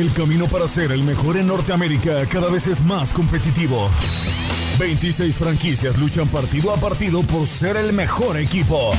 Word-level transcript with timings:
El 0.00 0.14
camino 0.14 0.48
para 0.48 0.66
ser 0.66 0.92
el 0.92 1.02
mejor 1.02 1.36
en 1.36 1.46
Norteamérica 1.46 2.24
cada 2.24 2.48
vez 2.48 2.66
es 2.66 2.82
más 2.82 3.12
competitivo. 3.12 3.90
26 4.78 5.36
franquicias 5.36 5.98
luchan 5.98 6.26
partido 6.28 6.72
a 6.72 6.78
partido 6.78 7.22
por 7.22 7.46
ser 7.46 7.76
el 7.76 7.92
mejor 7.92 8.38
equipo. 8.38 8.92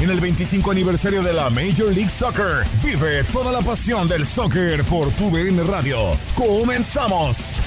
En 0.00 0.10
el 0.10 0.18
25 0.18 0.68
aniversario 0.68 1.22
de 1.22 1.32
la 1.32 1.48
Major 1.48 1.92
League 1.92 2.10
Soccer, 2.10 2.66
vive 2.82 3.22
toda 3.32 3.52
la 3.52 3.60
pasión 3.60 4.08
del 4.08 4.26
soccer 4.26 4.82
por 4.82 5.12
tu 5.12 5.30
VN 5.30 5.62
Radio. 5.62 6.18
¡Comenzamos! 6.34 7.62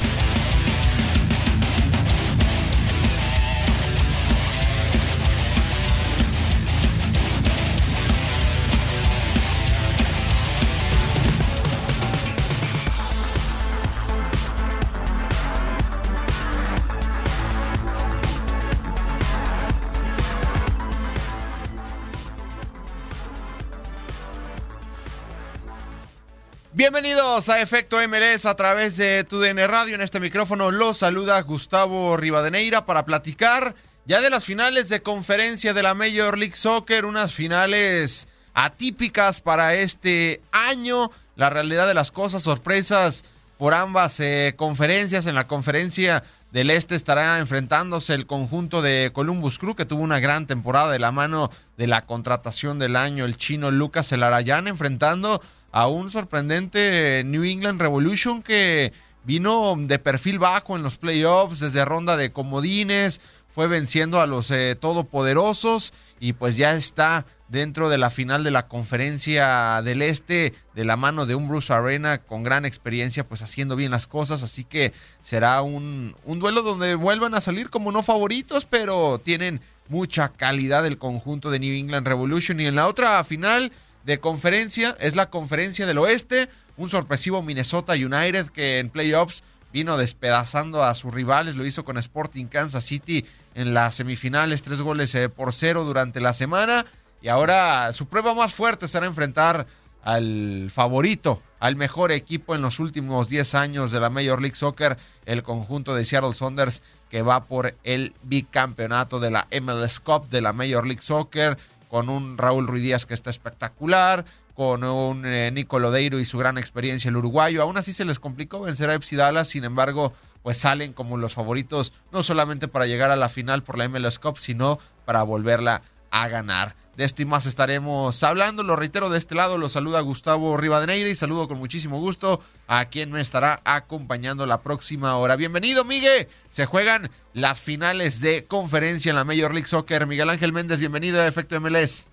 Bienvenidos 26.75 27.47
a 27.47 27.61
Efecto 27.61 27.99
MLS 28.05 28.45
a 28.45 28.57
través 28.57 28.97
de 28.97 29.23
TUDN 29.23 29.65
Radio. 29.65 29.95
En 29.95 30.01
este 30.01 30.19
micrófono 30.19 30.71
los 30.71 30.97
saluda 30.97 31.41
Gustavo 31.41 32.17
Rivadeneira 32.17 32.85
para 32.85 33.05
platicar 33.05 33.75
ya 34.05 34.19
de 34.19 34.29
las 34.29 34.43
finales 34.43 34.89
de 34.89 35.01
conferencia 35.01 35.73
de 35.73 35.81
la 35.81 35.93
Major 35.93 36.37
League 36.37 36.57
Soccer, 36.57 37.05
unas 37.05 37.33
finales 37.33 38.27
atípicas 38.53 39.39
para 39.39 39.73
este 39.75 40.41
año. 40.51 41.11
La 41.37 41.49
realidad 41.49 41.87
de 41.87 41.93
las 41.93 42.11
cosas, 42.11 42.43
sorpresas 42.43 43.23
por 43.57 43.73
ambas 43.73 44.19
eh, 44.19 44.53
conferencias. 44.57 45.27
En 45.27 45.35
la 45.35 45.47
conferencia 45.47 46.25
del 46.51 46.71
Este 46.71 46.95
estará 46.95 47.39
enfrentándose 47.39 48.13
el 48.13 48.27
conjunto 48.27 48.81
de 48.81 49.11
Columbus 49.13 49.59
Crew, 49.59 49.75
que 49.75 49.85
tuvo 49.85 50.03
una 50.03 50.19
gran 50.19 50.45
temporada 50.45 50.91
de 50.91 50.99
la 50.99 51.13
mano 51.13 51.51
de 51.77 51.87
la 51.87 52.05
contratación 52.05 52.79
del 52.79 52.97
año, 52.97 53.23
el 53.23 53.37
chino 53.37 53.71
Lucas 53.71 54.11
Elarayán, 54.11 54.67
enfrentando 54.67 55.41
a 55.75 55.87
un 55.87 56.09
sorprendente 56.09 57.21
New 57.25 57.43
England 57.43 57.81
Revolution 57.81 58.41
que 58.41 58.93
vino 59.25 59.75
de 59.77 59.99
perfil 59.99 60.39
bajo 60.39 60.77
en 60.77 60.83
los 60.83 60.95
playoffs, 60.95 61.59
desde 61.59 61.83
ronda 61.83 62.15
de 62.15 62.31
comodines, 62.31 63.19
fue 63.53 63.67
venciendo 63.67 64.21
a 64.21 64.25
los 64.25 64.51
eh, 64.51 64.77
todopoderosos 64.79 65.91
y 66.21 66.31
pues 66.31 66.55
ya 66.55 66.75
está 66.75 67.25
dentro 67.49 67.89
de 67.89 67.97
la 67.97 68.09
final 68.09 68.45
de 68.45 68.51
la 68.51 68.69
conferencia 68.69 69.81
del 69.83 70.01
Este 70.01 70.53
de 70.75 70.85
la 70.85 70.95
mano 70.95 71.25
de 71.25 71.35
un 71.35 71.49
Bruce 71.49 71.73
Arena 71.73 72.19
con 72.19 72.43
gran 72.43 72.63
experiencia 72.63 73.27
pues 73.27 73.41
haciendo 73.41 73.75
bien 73.75 73.91
las 73.91 74.07
cosas. 74.07 74.43
Así 74.43 74.63
que 74.63 74.93
será 75.21 75.61
un, 75.61 76.15
un 76.23 76.39
duelo 76.39 76.61
donde 76.61 76.95
vuelvan 76.95 77.35
a 77.35 77.41
salir 77.41 77.69
como 77.69 77.91
no 77.91 78.01
favoritos 78.01 78.63
pero 78.63 79.19
tienen 79.19 79.59
mucha 79.89 80.29
calidad 80.29 80.85
el 80.85 80.97
conjunto 80.97 81.51
de 81.51 81.59
New 81.59 81.75
England 81.75 82.07
Revolution. 82.07 82.61
Y 82.61 82.67
en 82.67 82.75
la 82.75 82.87
otra 82.87 83.21
final 83.25 83.73
de 84.05 84.19
conferencia, 84.19 84.95
es 84.99 85.15
la 85.15 85.29
conferencia 85.29 85.87
del 85.87 85.97
oeste, 85.97 86.47
un 86.77 86.89
sorpresivo 86.89 87.41
Minnesota 87.41 87.93
United 87.93 88.47
que 88.47 88.79
en 88.79 88.89
playoffs 88.89 89.43
vino 89.73 89.97
despedazando 89.97 90.83
a 90.83 90.93
sus 90.95 91.13
rivales, 91.13 91.55
lo 91.55 91.65
hizo 91.65 91.83
con 91.83 91.97
Sporting 91.97 92.45
Kansas 92.45 92.85
City 92.85 93.25
en 93.55 93.73
las 93.73 93.95
semifinales, 93.95 94.61
tres 94.61 94.81
goles 94.81 95.13
eh, 95.15 95.27
por 95.27 95.53
cero 95.53 95.83
durante 95.83 96.21
la 96.21 96.33
semana, 96.33 96.85
y 97.21 97.27
ahora 97.27 97.91
su 97.93 98.05
prueba 98.05 98.33
más 98.35 98.53
fuerte 98.53 98.87
será 98.87 99.07
enfrentar 99.07 99.65
al 100.03 100.69
favorito, 100.71 101.41
al 101.59 101.75
mejor 101.75 102.11
equipo 102.11 102.53
en 102.53 102.61
los 102.61 102.79
últimos 102.79 103.27
10 103.27 103.55
años 103.55 103.91
de 103.91 103.99
la 103.99 104.11
Major 104.11 104.39
League 104.39 104.55
Soccer, 104.55 104.97
el 105.25 105.41
conjunto 105.41 105.95
de 105.95 106.05
Seattle 106.05 106.35
Saunders 106.35 106.83
que 107.09 107.23
va 107.23 107.45
por 107.45 107.73
el 107.83 108.13
bicampeonato 108.21 109.19
de 109.19 109.31
la 109.31 109.47
MLS 109.61 109.99
Cup 109.99 110.29
de 110.29 110.41
la 110.41 110.53
Major 110.53 110.85
League 110.85 111.01
Soccer 111.01 111.57
con 111.95 112.09
un 112.09 112.37
Raúl 112.37 112.67
Ruiz 112.67 112.83
Díaz 112.83 113.05
que 113.05 113.13
está 113.13 113.29
espectacular, 113.29 114.25
con 114.53 114.83
un 114.83 115.25
eh, 115.25 115.49
Nico 115.53 115.79
Lodeiro 115.79 116.19
y 116.19 116.25
su 116.25 116.37
gran 116.37 116.57
experiencia 116.57 117.07
el 117.07 117.15
uruguayo. 117.15 117.61
Aún 117.61 117.77
así 117.77 117.93
se 117.93 118.03
les 118.03 118.19
complicó 118.19 118.59
vencer 118.59 118.89
a 118.89 118.95
Epsi 118.95 119.15
Dallas, 119.15 119.47
sin 119.47 119.63
embargo, 119.63 120.11
pues 120.43 120.57
salen 120.57 120.91
como 120.91 121.15
los 121.15 121.35
favoritos, 121.35 121.93
no 122.11 122.21
solamente 122.21 122.67
para 122.67 122.85
llegar 122.85 123.11
a 123.11 123.15
la 123.15 123.29
final 123.29 123.63
por 123.63 123.77
la 123.77 123.87
MLS 123.87 124.19
Cup, 124.19 124.39
sino 124.39 124.77
para 125.05 125.23
volverla 125.23 125.83
a 126.11 126.27
ganar. 126.27 126.75
De 126.97 127.03
esto 127.03 127.21
y 127.21 127.25
más 127.25 127.45
estaremos 127.45 128.23
hablando. 128.23 128.63
Lo 128.63 128.77
reitero, 128.77 129.09
de 129.09 129.17
este 129.17 129.35
lado 129.35 129.57
lo 129.57 129.67
saluda 129.67 129.99
Gustavo 129.99 130.55
Rivadeneira 130.55 131.09
y 131.09 131.15
saludo 131.15 131.49
con 131.49 131.57
muchísimo 131.57 131.99
gusto 131.99 132.39
a 132.69 132.85
quien 132.85 133.11
me 133.11 133.19
estará 133.19 133.59
acompañando 133.65 134.45
la 134.45 134.61
próxima 134.61 135.17
hora. 135.17 135.35
Bienvenido, 135.35 135.83
Miguel. 135.83 136.29
Se 136.49 136.65
juegan 136.65 137.09
las 137.33 137.59
finales 137.59 138.21
de 138.21 138.45
conferencia 138.45 139.09
en 139.09 139.17
la 139.17 139.25
Major 139.25 139.53
League 139.53 139.67
Soccer. 139.67 140.07
Miguel 140.07 140.29
Ángel 140.29 140.53
Méndez, 140.53 140.79
bienvenido 140.79 141.19
a 141.19 141.27
Efecto 141.27 141.59
MLS. 141.59 142.07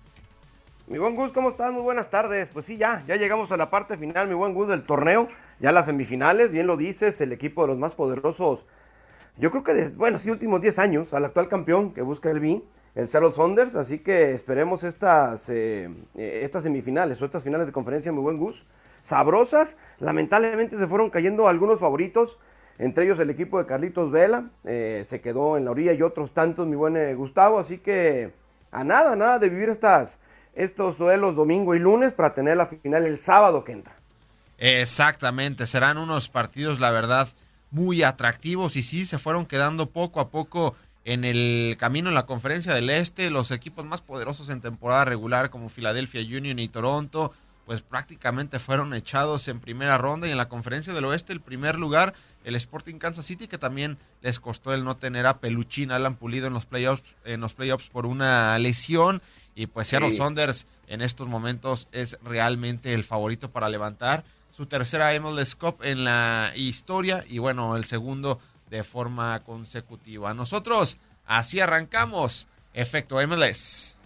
Mi 0.87 0.97
buen 0.97 1.15
Gus, 1.15 1.31
¿cómo 1.31 1.51
estás? 1.51 1.71
Muy 1.71 1.81
buenas 1.81 2.09
tardes. 2.09 2.49
Pues 2.51 2.65
sí, 2.65 2.75
ya, 2.75 3.05
ya 3.07 3.15
llegamos 3.15 3.53
a 3.53 3.57
la 3.57 3.69
parte 3.69 3.95
final, 3.95 4.27
mi 4.27 4.33
buen 4.33 4.53
Gus, 4.53 4.67
del 4.67 4.83
torneo. 4.83 5.29
Ya 5.61 5.71
las 5.71 5.85
semifinales, 5.85 6.51
bien 6.51 6.67
lo 6.67 6.75
dices, 6.75 7.21
el 7.21 7.31
equipo 7.31 7.61
de 7.61 7.69
los 7.69 7.77
más 7.77 7.95
poderosos. 7.95 8.65
Yo 9.37 9.49
creo 9.49 9.63
que, 9.63 9.73
de, 9.73 9.89
bueno, 9.91 10.19
sí, 10.19 10.29
últimos 10.29 10.59
10 10.59 10.77
años, 10.79 11.13
al 11.13 11.23
actual 11.23 11.47
campeón 11.47 11.93
que 11.93 12.01
busca 12.01 12.29
el 12.29 12.41
B 12.41 12.61
el 12.95 13.09
Seattle 13.09 13.31
Saunders, 13.31 13.75
así 13.75 13.99
que 13.99 14.31
esperemos 14.33 14.83
estas, 14.83 15.49
eh, 15.49 15.89
eh, 16.15 16.41
estas 16.43 16.63
semifinales 16.63 17.21
o 17.21 17.25
estas 17.25 17.43
finales 17.43 17.65
de 17.65 17.73
conferencia, 17.73 18.11
muy 18.11 18.21
buen 18.21 18.37
Gus, 18.37 18.65
sabrosas, 19.01 19.75
lamentablemente 19.99 20.77
se 20.77 20.87
fueron 20.87 21.09
cayendo 21.09 21.47
algunos 21.47 21.79
favoritos, 21.79 22.37
entre 22.77 23.05
ellos 23.05 23.19
el 23.19 23.29
equipo 23.29 23.57
de 23.57 23.65
Carlitos 23.65 24.11
Vela, 24.11 24.49
eh, 24.63 25.03
se 25.05 25.21
quedó 25.21 25.57
en 25.57 25.65
la 25.65 25.71
orilla 25.71 25.93
y 25.93 26.01
otros 26.01 26.33
tantos, 26.33 26.67
mi 26.67 26.75
buen 26.75 27.15
Gustavo, 27.15 27.59
así 27.59 27.79
que 27.79 28.31
a 28.71 28.83
nada, 28.83 29.15
nada 29.15 29.39
de 29.39 29.49
vivir 29.49 29.69
estas, 29.69 30.19
estos 30.53 30.97
duelos 30.97 31.35
domingo 31.35 31.75
y 31.75 31.79
lunes 31.79 32.13
para 32.13 32.33
tener 32.33 32.57
la 32.57 32.67
final 32.67 33.05
el 33.05 33.17
sábado 33.17 33.63
que 33.63 33.71
entra. 33.71 33.95
Exactamente, 34.59 35.65
serán 35.65 35.97
unos 35.97 36.29
partidos, 36.29 36.79
la 36.79 36.91
verdad, 36.91 37.27
muy 37.71 38.03
atractivos 38.03 38.75
y 38.75 38.83
sí, 38.83 39.03
se 39.03 39.17
fueron 39.17 39.47
quedando 39.47 39.89
poco 39.89 40.19
a 40.19 40.29
poco 40.29 40.75
en 41.05 41.25
el 41.25 41.75
camino 41.77 42.09
en 42.09 42.15
la 42.15 42.25
conferencia 42.25 42.73
del 42.73 42.89
Este, 42.89 43.29
los 43.29 43.51
equipos 43.51 43.85
más 43.85 44.01
poderosos 44.01 44.49
en 44.49 44.61
temporada 44.61 45.05
regular 45.05 45.49
como 45.49 45.69
Philadelphia 45.69 46.21
Union 46.21 46.59
y 46.59 46.67
Toronto, 46.69 47.33
pues 47.65 47.81
prácticamente 47.81 48.59
fueron 48.59 48.93
echados 48.93 49.47
en 49.47 49.59
primera 49.59 49.97
ronda. 49.97 50.27
Y 50.27 50.31
en 50.31 50.37
la 50.37 50.49
conferencia 50.49 50.93
del 50.93 51.05
Oeste 51.05 51.33
el 51.33 51.41
primer 51.41 51.77
lugar 51.77 52.13
el 52.43 52.55
Sporting 52.55 52.97
Kansas 52.97 53.25
City 53.25 53.47
que 53.47 53.57
también 53.57 53.97
les 54.21 54.39
costó 54.39 54.73
el 54.73 54.83
no 54.83 54.97
tener 54.97 55.25
a 55.25 55.39
Peluchín 55.39 55.91
Alan 55.91 56.15
Pulido 56.15 56.47
en 56.47 56.53
los 56.53 56.65
playoffs 56.65 57.03
en 57.23 57.39
los 57.41 57.53
playoffs 57.53 57.89
por 57.89 58.05
una 58.05 58.57
lesión. 58.59 59.21
Y 59.55 59.67
pues 59.67 59.87
Seattle 59.87 60.13
Saunders 60.13 60.65
en 60.87 61.01
estos 61.01 61.27
momentos 61.27 61.87
es 61.91 62.17
realmente 62.23 62.93
el 62.93 63.03
favorito 63.03 63.51
para 63.51 63.69
levantar 63.69 64.23
su 64.51 64.65
tercera 64.65 65.19
MLS 65.19 65.55
Cup 65.55 65.77
en 65.83 66.03
la 66.03 66.51
historia. 66.55 67.23
Y 67.27 67.39
bueno, 67.39 67.75
el 67.75 67.85
segundo 67.85 68.39
de 68.73 68.83
forma 68.83 69.39
consecutiva. 69.43 70.33
Nosotros 70.33 70.97
así 71.27 71.59
arrancamos. 71.59 72.47
Efecto 72.73 73.17
MLS. 73.27 73.97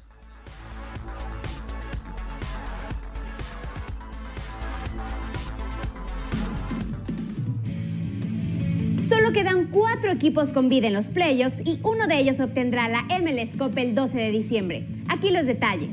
Solo 9.07 9.31
quedan 9.31 9.67
cuatro 9.67 10.11
equipos 10.11 10.50
con 10.50 10.67
vida 10.67 10.88
en 10.88 10.94
los 10.95 11.06
playoffs 11.06 11.66
y 11.66 11.79
uno 11.83 12.07
de 12.07 12.19
ellos 12.19 12.38
obtendrá 12.41 12.89
la 12.89 13.03
MLS 13.03 13.57
Cup 13.57 13.72
el 13.77 13.95
12 13.95 14.17
de 14.17 14.31
diciembre. 14.31 14.85
Aquí 15.07 15.31
los 15.31 15.45
detalles. 15.45 15.91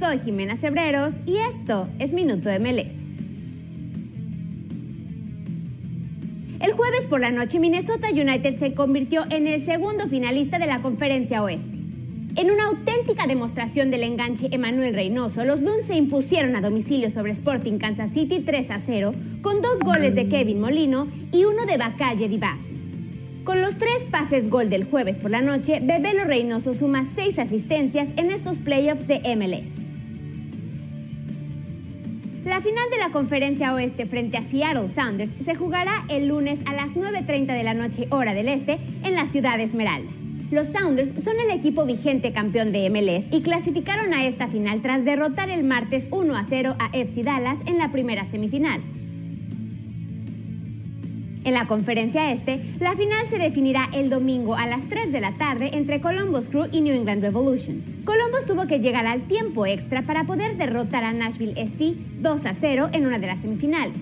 Soy 0.00 0.18
Jimena 0.20 0.56
Cebreros 0.56 1.12
y 1.26 1.36
esto 1.36 1.90
es 1.98 2.14
Minuto 2.14 2.48
MLS. 2.58 3.03
El 6.64 6.72
jueves 6.72 7.02
por 7.10 7.20
la 7.20 7.30
noche, 7.30 7.58
Minnesota 7.58 8.08
United 8.08 8.58
se 8.58 8.72
convirtió 8.72 9.24
en 9.28 9.46
el 9.46 9.62
segundo 9.62 10.08
finalista 10.08 10.58
de 10.58 10.66
la 10.66 10.78
Conferencia 10.78 11.42
Oeste. 11.42 11.76
En 12.36 12.50
una 12.50 12.68
auténtica 12.68 13.26
demostración 13.26 13.90
del 13.90 14.02
enganche 14.02 14.48
Emanuel 14.50 14.94
Reynoso, 14.94 15.44
los 15.44 15.60
Duns 15.60 15.84
se 15.86 15.96
impusieron 15.96 16.56
a 16.56 16.62
domicilio 16.62 17.10
sobre 17.10 17.32
Sporting 17.32 17.76
Kansas 17.76 18.12
City 18.14 18.40
3 18.40 18.70
a 18.70 18.80
0, 18.80 19.12
con 19.42 19.60
dos 19.60 19.78
goles 19.80 20.14
de 20.14 20.26
Kevin 20.30 20.58
Molino 20.58 21.06
y 21.32 21.44
uno 21.44 21.66
de 21.66 21.76
Bacalle 21.76 22.30
Dibasi. 22.30 22.80
Con 23.44 23.60
los 23.60 23.76
tres 23.76 23.98
pases 24.10 24.48
gol 24.48 24.70
del 24.70 24.84
jueves 24.84 25.18
por 25.18 25.32
la 25.32 25.42
noche, 25.42 25.80
Bebelo 25.82 26.24
Reynoso 26.24 26.72
suma 26.72 27.06
seis 27.14 27.38
asistencias 27.38 28.08
en 28.16 28.30
estos 28.30 28.56
playoffs 28.56 29.06
de 29.06 29.20
MLS. 29.36 29.83
La 32.44 32.60
final 32.60 32.90
de 32.90 32.98
la 32.98 33.08
conferencia 33.08 33.72
oeste 33.72 34.04
frente 34.04 34.36
a 34.36 34.42
Seattle 34.42 34.90
Sounders 34.94 35.30
se 35.46 35.54
jugará 35.54 36.04
el 36.10 36.28
lunes 36.28 36.58
a 36.66 36.74
las 36.74 36.90
9.30 36.90 37.46
de 37.46 37.64
la 37.64 37.72
noche 37.72 38.06
hora 38.10 38.34
del 38.34 38.48
este 38.48 38.78
en 39.02 39.14
la 39.14 39.24
ciudad 39.26 39.56
de 39.56 39.64
Esmeralda. 39.64 40.10
Los 40.50 40.68
Sounders 40.68 41.14
son 41.24 41.40
el 41.40 41.58
equipo 41.58 41.86
vigente 41.86 42.34
campeón 42.34 42.70
de 42.70 42.90
MLS 42.90 43.34
y 43.34 43.40
clasificaron 43.40 44.12
a 44.12 44.26
esta 44.26 44.46
final 44.46 44.82
tras 44.82 45.06
derrotar 45.06 45.48
el 45.48 45.64
martes 45.64 46.04
1 46.10 46.36
a 46.36 46.44
0 46.46 46.76
a 46.78 46.90
FC 46.92 47.22
Dallas 47.22 47.56
en 47.64 47.78
la 47.78 47.90
primera 47.90 48.30
semifinal. 48.30 48.82
En 51.44 51.52
la 51.52 51.66
conferencia 51.66 52.32
este, 52.32 52.58
la 52.80 52.96
final 52.96 53.26
se 53.28 53.36
definirá 53.36 53.90
el 53.92 54.08
domingo 54.08 54.54
a 54.54 54.66
las 54.66 54.88
3 54.88 55.12
de 55.12 55.20
la 55.20 55.32
tarde 55.32 55.72
entre 55.74 56.00
Columbus 56.00 56.48
Crew 56.48 56.68
y 56.72 56.80
New 56.80 56.94
England 56.94 57.20
Revolution. 57.20 57.82
Columbus 58.06 58.46
tuvo 58.46 58.66
que 58.66 58.80
llegar 58.80 59.06
al 59.06 59.20
tiempo 59.20 59.66
extra 59.66 60.00
para 60.02 60.24
poder 60.24 60.56
derrotar 60.56 61.04
a 61.04 61.12
Nashville 61.12 61.54
SC 61.54 61.96
2 62.22 62.46
a 62.46 62.54
0 62.58 62.88
en 62.92 63.06
una 63.06 63.18
de 63.18 63.26
las 63.26 63.40
semifinales. 63.40 63.98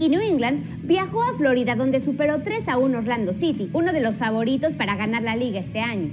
Y 0.00 0.08
New 0.08 0.22
England 0.22 0.64
viajó 0.84 1.22
a 1.22 1.36
Florida 1.36 1.76
donde 1.76 2.00
superó 2.00 2.40
3 2.40 2.66
a 2.68 2.78
1 2.78 2.96
Orlando 2.96 3.34
City, 3.34 3.68
uno 3.74 3.92
de 3.92 4.00
los 4.00 4.16
favoritos 4.16 4.72
para 4.72 4.96
ganar 4.96 5.22
la 5.22 5.36
liga 5.36 5.60
este 5.60 5.80
año. 5.80 6.08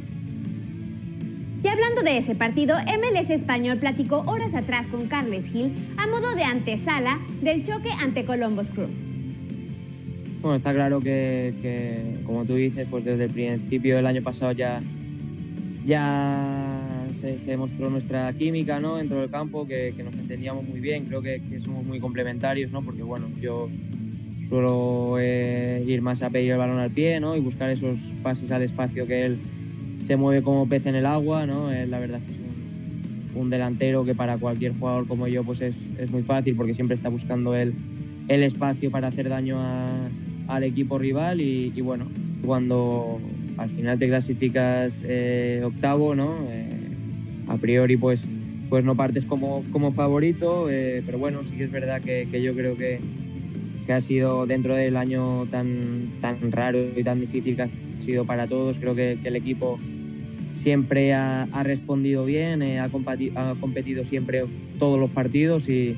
Y 1.64 1.68
hablando 1.68 2.02
de 2.02 2.18
ese 2.18 2.36
partido, 2.36 2.76
MLS 2.76 3.30
Español 3.30 3.78
platicó 3.78 4.18
horas 4.28 4.54
atrás 4.54 4.86
con 4.88 5.08
Carles 5.08 5.46
Gil 5.46 5.74
a 5.98 6.08
modo 6.08 6.36
de 6.36 6.44
antesala 6.44 7.20
del 7.42 7.64
choque 7.64 7.90
ante 8.02 8.26
Columbus 8.26 8.68
Crew. 8.72 9.05
Bueno, 10.45 10.57
está 10.57 10.75
claro 10.75 11.00
que, 11.00 12.19
como 12.24 12.45
tú 12.45 12.53
dices, 12.53 12.88
pues 12.92 13.03
desde 13.03 13.24
el 13.24 13.31
principio 13.31 13.95
del 13.95 14.06
año 14.06 14.21
pasado 14.21 14.51
ya, 14.51 14.80
ya 15.88 17.07
se, 17.19 17.57
mostró 17.57 17.89
nuestra 17.89 18.31
química 18.31 18.80
¿no? 18.80 18.97
dentro 18.97 19.21
del 19.21 19.31
campo, 19.31 19.68
que, 19.68 19.92
nos 20.03 20.13
entendíamos 20.13 20.63
muy 20.63 20.80
bien, 20.81 21.06
creo 21.06 21.24
que, 21.24 21.42
somos 21.62 21.83
muy 21.88 22.00
complementarios, 22.00 22.71
¿no? 22.71 22.83
porque 22.83 23.01
bueno, 23.01 23.25
yo 23.42 23.69
suelo 24.47 25.15
eh, 25.19 25.83
ir 25.88 26.03
más 26.03 26.21
a 26.21 26.30
pedir 26.30 26.51
el 26.51 26.59
balón 26.59 26.77
al 26.77 26.92
pie 26.92 27.19
¿no? 27.19 27.36
y 27.36 27.39
buscar 27.39 27.71
esos 27.71 27.97
pases 28.21 28.51
al 28.51 28.62
espacio 28.62 29.07
que 29.07 29.25
él 29.25 29.39
se 30.06 30.15
mueve 30.15 30.44
como 30.44 30.69
pez 30.69 30.86
en 30.86 30.94
el 30.94 31.07
agua, 31.07 31.47
¿no? 31.47 31.71
la 31.71 31.97
verdad 31.97 32.19
es 32.19 32.25
que 32.27 32.33
es 32.33 33.36
un, 33.36 33.50
delantero 33.50 34.06
que 34.06 34.13
para 34.13 34.38
cualquier 34.38 34.77
jugador 34.77 35.07
como 35.07 35.27
yo 35.27 35.44
pues 35.44 35.62
es, 35.62 35.75
es 35.97 36.12
muy 36.12 36.21
fácil 36.21 36.56
porque 36.56 36.75
siempre 36.75 36.94
está 36.94 37.09
buscando 37.09 37.56
el, 37.56 37.74
el 38.27 38.44
espacio 38.44 38.92
para 38.92 39.07
hacer 39.07 39.27
daño 39.27 39.59
a 39.59 39.88
al 40.47 40.63
equipo 40.63 40.97
rival 40.97 41.42
y, 41.42 41.69
bueno, 41.81 42.06
cuando 42.45 43.19
al 43.57 43.69
final 43.69 43.97
te 43.97 44.07
clasificas 44.07 45.01
eh, 45.06 45.62
octavo, 45.63 46.15
¿no? 46.15 46.36
Eh, 46.50 46.69
a 47.47 47.57
priori 47.57 47.95
pues, 47.95 48.25
pues 48.69 48.83
no 48.83 48.95
partes 48.95 49.25
como, 49.25 49.63
como 49.71 49.92
favorito, 49.92 50.69
eh, 50.69 51.03
pero 51.06 51.18
bueno, 51.18 51.44
sí 51.44 51.56
que 51.56 51.63
es 51.63 51.71
verdad 51.71 52.01
que, 52.01 52.27
yo 52.42 52.53
creo 52.53 52.75
que, 52.75 53.00
que, 53.86 53.94
ha 53.94 54.01
sido 54.01 54.45
dentro 54.45 54.75
del 54.75 54.97
año 54.97 55.45
tan, 55.51 56.12
tan 56.21 56.51
raro 56.51 56.80
y 56.95 57.03
tan 57.03 57.21
difícil 57.21 57.56
que 57.56 57.63
ha 57.63 57.69
sido 58.03 58.25
para 58.25 58.47
todos, 58.47 58.80
creo 58.80 58.95
que, 58.95 59.18
el 59.24 59.36
equipo 59.36 59.80
siempre 60.53 61.13
ha, 61.13 61.47
respondido 61.63 62.25
bien, 62.25 62.62
ha, 62.80 62.89
competido, 62.89 63.39
ha, 63.39 63.56
competido 63.56 64.06
siempre 64.06 64.44
todos 64.80 65.00
los 65.00 65.09
partidos 65.09 65.69
y, 65.69 65.95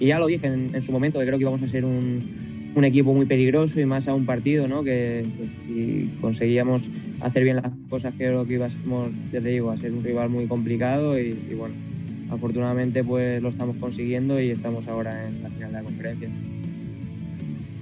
ya 0.00 0.18
lo 0.18 0.26
dije 0.26 0.48
en, 0.48 0.74
en 0.74 0.82
su 0.82 0.90
momento, 0.90 1.20
que 1.20 1.26
creo 1.26 1.38
que 1.38 1.42
íbamos 1.42 1.62
a 1.62 1.68
ser 1.68 1.84
un, 1.84 2.41
un 2.74 2.84
equipo 2.84 3.12
muy 3.12 3.26
peligroso 3.26 3.80
y 3.80 3.86
más 3.86 4.08
a 4.08 4.14
un 4.14 4.24
partido, 4.24 4.66
¿no? 4.68 4.82
Que 4.82 5.24
si 5.66 6.10
conseguíamos 6.20 6.88
hacer 7.20 7.44
bien 7.44 7.56
las 7.56 7.70
cosas, 7.88 8.14
creo 8.16 8.46
que 8.46 8.54
íbamos, 8.54 9.10
ya 9.30 9.40
te 9.40 9.48
digo, 9.48 9.70
a 9.70 9.76
ser 9.76 9.92
un 9.92 10.02
rival 10.02 10.30
muy 10.30 10.46
complicado 10.46 11.18
y, 11.18 11.34
bueno, 11.56 11.74
afortunadamente 12.30 13.04
pues 13.04 13.42
lo 13.42 13.50
estamos 13.50 13.76
consiguiendo 13.76 14.40
y 14.40 14.50
estamos 14.50 14.88
ahora 14.88 15.28
en 15.28 15.42
la 15.42 15.50
final 15.50 15.70
de 15.70 15.78
la 15.78 15.82
conferencia. 15.82 16.28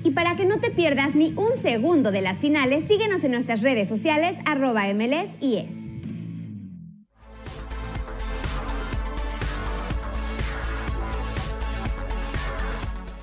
Y 0.03 0.11
para 0.11 0.35
que 0.35 0.47
no 0.47 0.59
te 0.59 0.71
pierdas 0.71 1.15
ni 1.15 1.35
un 1.37 1.61
segundo 1.63 2.11
de 2.11 2.23
las 2.23 2.39
finales, 2.39 2.85
síguenos 2.89 3.23
en 3.23 3.33
nuestras 3.33 3.61
redes 3.61 3.89
sociales 3.89 4.37
arroba 4.47 4.93
MLS 4.93 5.29
y 5.41 5.57
es. 5.57 5.80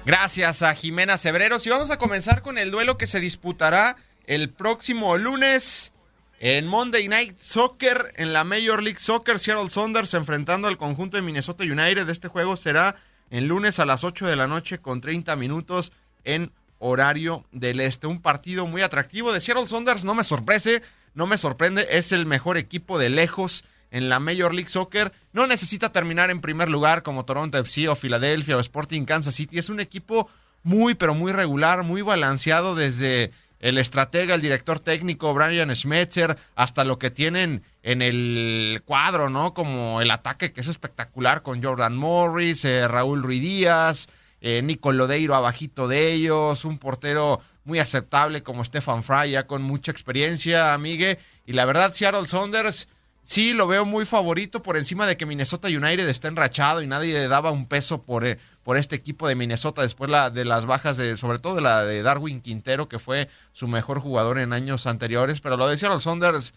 Gracias 0.07 0.62
a 0.62 0.74
Jimena 0.74 1.18
Cebreros. 1.18 1.68
Y 1.68 1.69
vamos 1.69 1.92
a 1.92 1.98
comenzar 1.98 2.42
con 2.42 2.57
el 2.57 2.71
duelo 2.71 2.98
que 2.98 3.07
se 3.07 3.19
disputará 3.19 3.98
el 4.25 4.50
próximo 4.50 5.18
lunes 5.18 5.92
en 6.39 6.65
Monday 6.65 7.09
Night 7.09 7.36
Soccer 7.42 8.13
en 8.15 8.31
la 8.31 8.45
Major 8.45 8.81
League 8.81 9.01
Soccer. 9.01 9.38
Seattle 9.38 9.69
Saunders 9.69 10.13
enfrentando 10.13 10.69
al 10.69 10.77
conjunto 10.77 11.18
de 11.18 11.24
Minnesota 11.24 11.65
United. 11.65 12.07
Este 12.07 12.30
juego 12.30 12.56
será 12.56 12.95
el 13.31 13.48
lunes 13.48 13.80
a 13.80 13.86
las 13.86 14.06
8 14.06 14.27
de 14.27 14.38
la 14.38 14.48
noche 14.48 14.77
con 14.77 15.01
30 15.01 15.36
minutos 15.36 15.92
en 16.24 16.54
horario 16.80 17.44
del 17.51 17.81
este. 17.81 18.07
Un 18.07 18.21
partido 18.21 18.65
muy 18.65 18.83
atractivo 18.83 19.33
de 19.33 19.42
Seattle 19.42 19.68
Saunders. 19.68 20.06
No 20.06 20.15
me 20.15 20.24
sorprende, 20.24 20.83
no 21.15 21.27
me 21.27 21.38
sorprende. 21.38 21.86
Es 21.92 22.13
el 22.13 22.25
mejor 22.25 22.56
equipo 22.56 22.98
de 22.98 23.09
lejos 23.09 23.65
en 23.91 24.09
la 24.09 24.19
Major 24.19 24.53
League 24.53 24.69
Soccer. 24.69 25.11
No 25.33 25.47
necesita 25.47 25.91
terminar 25.91 26.29
en 26.29 26.41
primer 26.41 26.69
lugar 26.69 27.03
como 27.03 27.25
Toronto 27.25 27.57
FC 27.57 27.87
o 27.87 27.95
Filadelfia 27.95 28.57
o 28.57 28.59
Sporting 28.59 29.05
Kansas 29.05 29.35
City. 29.35 29.57
Es 29.57 29.69
un 29.69 29.79
equipo 29.79 30.29
muy, 30.63 30.95
pero 30.95 31.13
muy 31.13 31.31
regular, 31.31 31.83
muy 31.83 32.01
balanceado 32.01 32.75
desde 32.75 33.31
el 33.59 33.77
estratega, 33.77 34.35
el 34.35 34.41
director 34.41 34.79
técnico 34.79 35.33
Brian 35.33 35.75
Schmetzer, 35.75 36.37
hasta 36.55 36.83
lo 36.83 36.99
que 36.99 37.09
tienen 37.09 37.63
en 37.81 38.01
el 38.01 38.81
cuadro, 38.85 39.29
¿no? 39.29 39.53
Como 39.53 40.01
el 40.01 40.11
ataque 40.11 40.51
que 40.51 40.61
es 40.61 40.67
espectacular 40.67 41.41
con 41.41 41.63
Jordan 41.63 41.95
Morris, 41.95 42.65
eh, 42.65 42.87
Raúl 42.87 43.23
Ruiz 43.23 43.41
Díaz, 43.41 44.09
eh, 44.41 44.61
Nico 44.61 44.91
Lodeiro 44.91 45.33
abajito 45.33 45.87
de 45.87 46.13
ellos, 46.13 46.65
un 46.65 46.77
portero 46.77 47.41
muy 47.63 47.79
aceptable 47.79 48.43
como 48.43 48.63
Stefan 48.63 49.03
Fry, 49.03 49.31
ya 49.31 49.47
con 49.47 49.63
mucha 49.63 49.91
experiencia, 49.91 50.73
amigue. 50.73 51.17
Y 51.45 51.53
la 51.53 51.65
verdad, 51.65 51.93
Seattle 51.93 52.27
Saunders 52.27 52.87
sí 53.27 53.51
lo 53.51 53.68
veo 53.68 53.83
muy 53.83 54.06
favorito 54.06 54.63
por 54.63 54.77
encima 54.77 55.06
de 55.06 55.18
que 55.18 55.25
Minnesota 55.25 55.68
United 55.68 56.07
está 56.07 56.29
enrachado 56.29 56.81
y 56.81 56.88
nadie 56.88 57.27
daba 57.27 57.51
un 57.51 57.65
peso 57.65 58.01
por, 58.01 58.25
eh, 58.25 58.39
por 58.63 58.77
este 58.77 58.95
equipo 58.95 59.27
de 59.27 59.35
Minnesota 59.35 59.81
después 59.81 60.09
la, 60.09 60.29
de 60.29 60.45
las 60.45 60.65
bajas 60.65 60.95
de, 60.95 61.18
sobre 61.18 61.38
todo 61.38 61.56
de 61.56 61.62
la 61.62 61.83
de 61.83 62.01
Darwin 62.03 62.39
Quintero, 62.39 62.88
que 62.88 63.00
fue 63.00 63.27
su 63.51 63.68
mejor 63.68 64.00
jugador 64.00 64.39
en 64.39 64.53
años 64.53 64.88
anteriores. 64.88 65.41
Pero 65.41 65.57
lo 65.57 65.68
de 65.68 65.75
Seattle 65.75 66.00
Saunders 66.00 66.53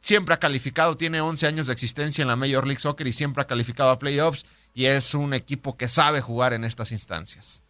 siempre 0.00 0.34
ha 0.34 0.38
calificado, 0.38 0.96
tiene 0.96 1.20
11 1.20 1.46
años 1.46 1.66
de 1.66 1.74
existencia 1.74 2.22
en 2.22 2.28
la 2.28 2.36
Major 2.36 2.66
League 2.66 2.80
Soccer 2.80 3.06
y 3.06 3.12
siempre 3.12 3.42
ha 3.42 3.46
calificado 3.46 3.90
a 3.90 3.98
playoffs 3.98 4.46
y 4.72 4.86
es 4.86 5.12
un 5.12 5.34
equipo 5.34 5.76
que 5.76 5.88
sabe 5.88 6.22
jugar 6.22 6.54
en 6.54 6.64
estas 6.64 6.90
instancias. 6.90 7.62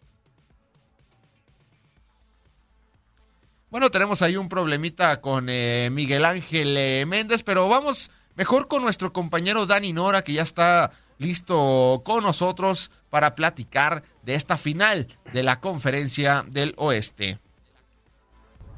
Bueno, 3.69 3.91
tenemos 3.91 4.21
ahí 4.21 4.37
un 4.37 4.47
problemita 4.47 5.19
con 5.19 5.47
eh, 5.49 5.89
Miguel 5.91 6.23
Ángel 6.23 6.75
eh, 6.77 7.05
Méndez, 7.05 7.43
pero 7.43 7.67
vamos 7.67 8.09
Mejor 8.39 8.69
con 8.69 8.81
nuestro 8.81 9.11
compañero 9.11 9.65
Dani 9.65 9.91
Nora, 9.91 10.23
que 10.23 10.31
ya 10.31 10.43
está 10.43 10.91
listo 11.17 12.01
con 12.05 12.23
nosotros 12.23 12.89
para 13.09 13.35
platicar 13.35 14.01
de 14.23 14.35
esta 14.35 14.55
final 14.55 15.09
de 15.33 15.43
la 15.43 15.59
conferencia 15.59 16.45
del 16.47 16.73
oeste. 16.77 17.37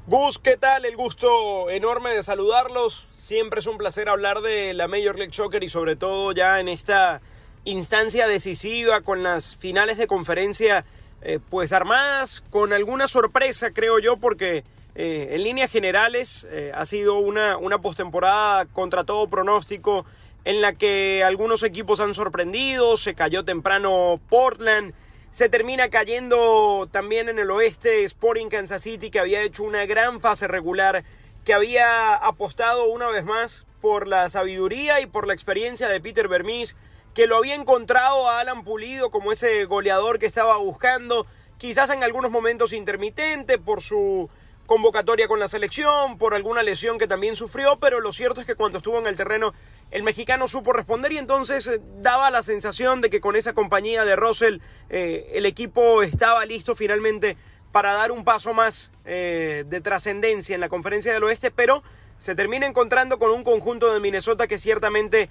Gus, 0.08 0.40
¿qué 0.40 0.58
tal? 0.58 0.86
El 0.86 0.98
gusto 0.98 1.70
enorme 1.70 2.10
de 2.10 2.24
saludarlos. 2.24 3.08
Siempre 3.14 3.60
es 3.60 3.68
un 3.68 3.78
placer 3.78 4.10
hablar 4.10 4.42
de 4.42 4.74
la 4.74 4.88
Major 4.88 5.16
League 5.16 5.34
Soccer 5.34 5.64
y 5.64 5.70
sobre 5.70 5.96
todo 5.96 6.32
ya 6.32 6.60
en 6.60 6.68
esta 6.68 7.22
instancia 7.64 8.28
decisiva 8.28 9.02
con 9.02 9.22
las 9.22 9.56
finales 9.56 10.00
de 10.00 10.08
conferencia 10.08 10.86
eh, 11.22 11.38
pues 11.52 11.72
armadas 11.72 12.42
con 12.50 12.74
alguna 12.74 13.08
sorpresa 13.08 13.70
creo 13.70 14.00
yo 14.00 14.18
porque 14.18 14.64
eh, 14.96 15.30
en 15.32 15.44
líneas 15.44 15.72
generales, 15.72 16.48
eh, 16.50 16.72
ha 16.76 16.86
sido 16.86 17.20
una, 17.20 17.58
una 17.58 17.80
postemporada 17.80 18.66
contra 18.66 19.04
todo 19.04 19.28
pronóstico 19.28 20.06
en 20.44 20.62
la 20.62 20.74
que 20.74 21.24
algunos 21.24 21.64
equipos 21.64 22.00
han 22.00 22.14
sorprendido, 22.14 22.98
se 22.98 23.14
cayó 23.14 23.46
temprano 23.46 24.20
Portland, 24.30 24.94
se 25.30 25.48
termina 25.48 25.90
cayendo 25.90 26.90
también 26.92 27.30
en 27.30 27.40
el 27.40 27.52
oeste 27.52 28.04
Sporting 28.04 28.48
Kansas 28.48 28.82
City, 28.82 29.12
que 29.12 29.20
había 29.20 29.44
hecho 29.44 29.64
una 29.64 29.86
gran 29.86 30.20
fase 30.20 30.48
regular, 30.48 31.04
que 31.46 31.54
había 31.54 32.16
apostado 32.16 32.86
una 32.86 33.08
vez 33.08 33.24
más 33.24 33.66
por 33.82 34.08
la 34.08 34.30
sabiduría 34.30 35.00
y 35.00 35.06
por 35.06 35.28
la 35.28 35.34
experiencia 35.34 35.88
de 35.88 36.02
Peter 36.02 36.28
Vermis, 36.28 36.76
que 37.14 37.28
lo 37.28 37.38
había 37.38 37.56
encontrado 37.56 38.30
a 38.30 38.40
Alan 38.40 38.64
Pulido 38.64 39.10
como 39.10 39.32
ese 39.32 39.66
goleador 39.66 40.20
que 40.20 40.26
estaba 40.26 40.58
buscando, 40.58 41.26
quizás 41.58 41.90
en 41.92 42.04
algunos 42.04 42.32
momentos 42.32 42.74
intermitente 42.74 43.58
por 43.58 43.82
su 43.82 44.30
convocatoria 44.72 45.28
con 45.28 45.38
la 45.38 45.50
selección, 45.50 46.18
por 46.18 46.34
alguna 46.34 46.64
lesión 46.64 46.98
que 46.98 47.06
también 47.06 47.36
sufrió, 47.36 47.78
pero 47.78 48.00
lo 48.00 48.14
cierto 48.14 48.40
es 48.40 48.48
que 48.48 48.56
cuando 48.56 48.78
estuvo 48.78 48.98
en 49.00 49.06
el 49.06 49.18
terreno 49.18 49.54
el 49.92 50.02
mexicano 50.02 50.48
supo 50.48 50.72
responder 50.72 51.12
y 51.12 51.18
entonces 51.18 51.68
eh, 51.68 51.82
daba 51.98 52.32
la 52.32 52.42
sensación 52.42 53.02
de 53.02 53.10
que 53.10 53.20
con 53.20 53.36
esa 53.36 53.52
compañía 53.52 54.06
de 54.06 54.16
Russell 54.16 54.60
eh, 54.90 55.30
el 55.34 55.46
equipo 55.46 56.04
estaba 56.04 56.46
listo 56.46 56.74
finalmente 56.74 57.36
para 57.74 57.92
dar 57.96 58.14
un 58.14 58.24
paso 58.24 58.54
más 58.54 58.92
eh, 59.04 59.66
de 59.68 59.82
trascendencia 59.82 60.56
en 60.56 60.62
la 60.62 60.70
conferencia 60.70 61.12
del 61.12 61.26
oeste, 61.26 61.52
pero 61.52 61.84
se 62.18 62.34
termina 62.34 62.66
encontrando 62.66 63.20
con 63.20 63.30
un 63.32 63.44
conjunto 63.44 63.94
de 63.94 64.00
Minnesota 64.00 64.48
que 64.48 64.58
ciertamente 64.60 65.28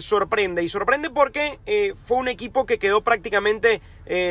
sorprende. 0.00 0.62
Y 0.62 0.70
sorprende 0.70 1.10
porque 1.10 1.58
fue 2.06 2.16
un 2.16 2.28
equipo 2.28 2.64
que 2.64 2.78
quedó 2.78 3.02
prácticamente 3.04 3.82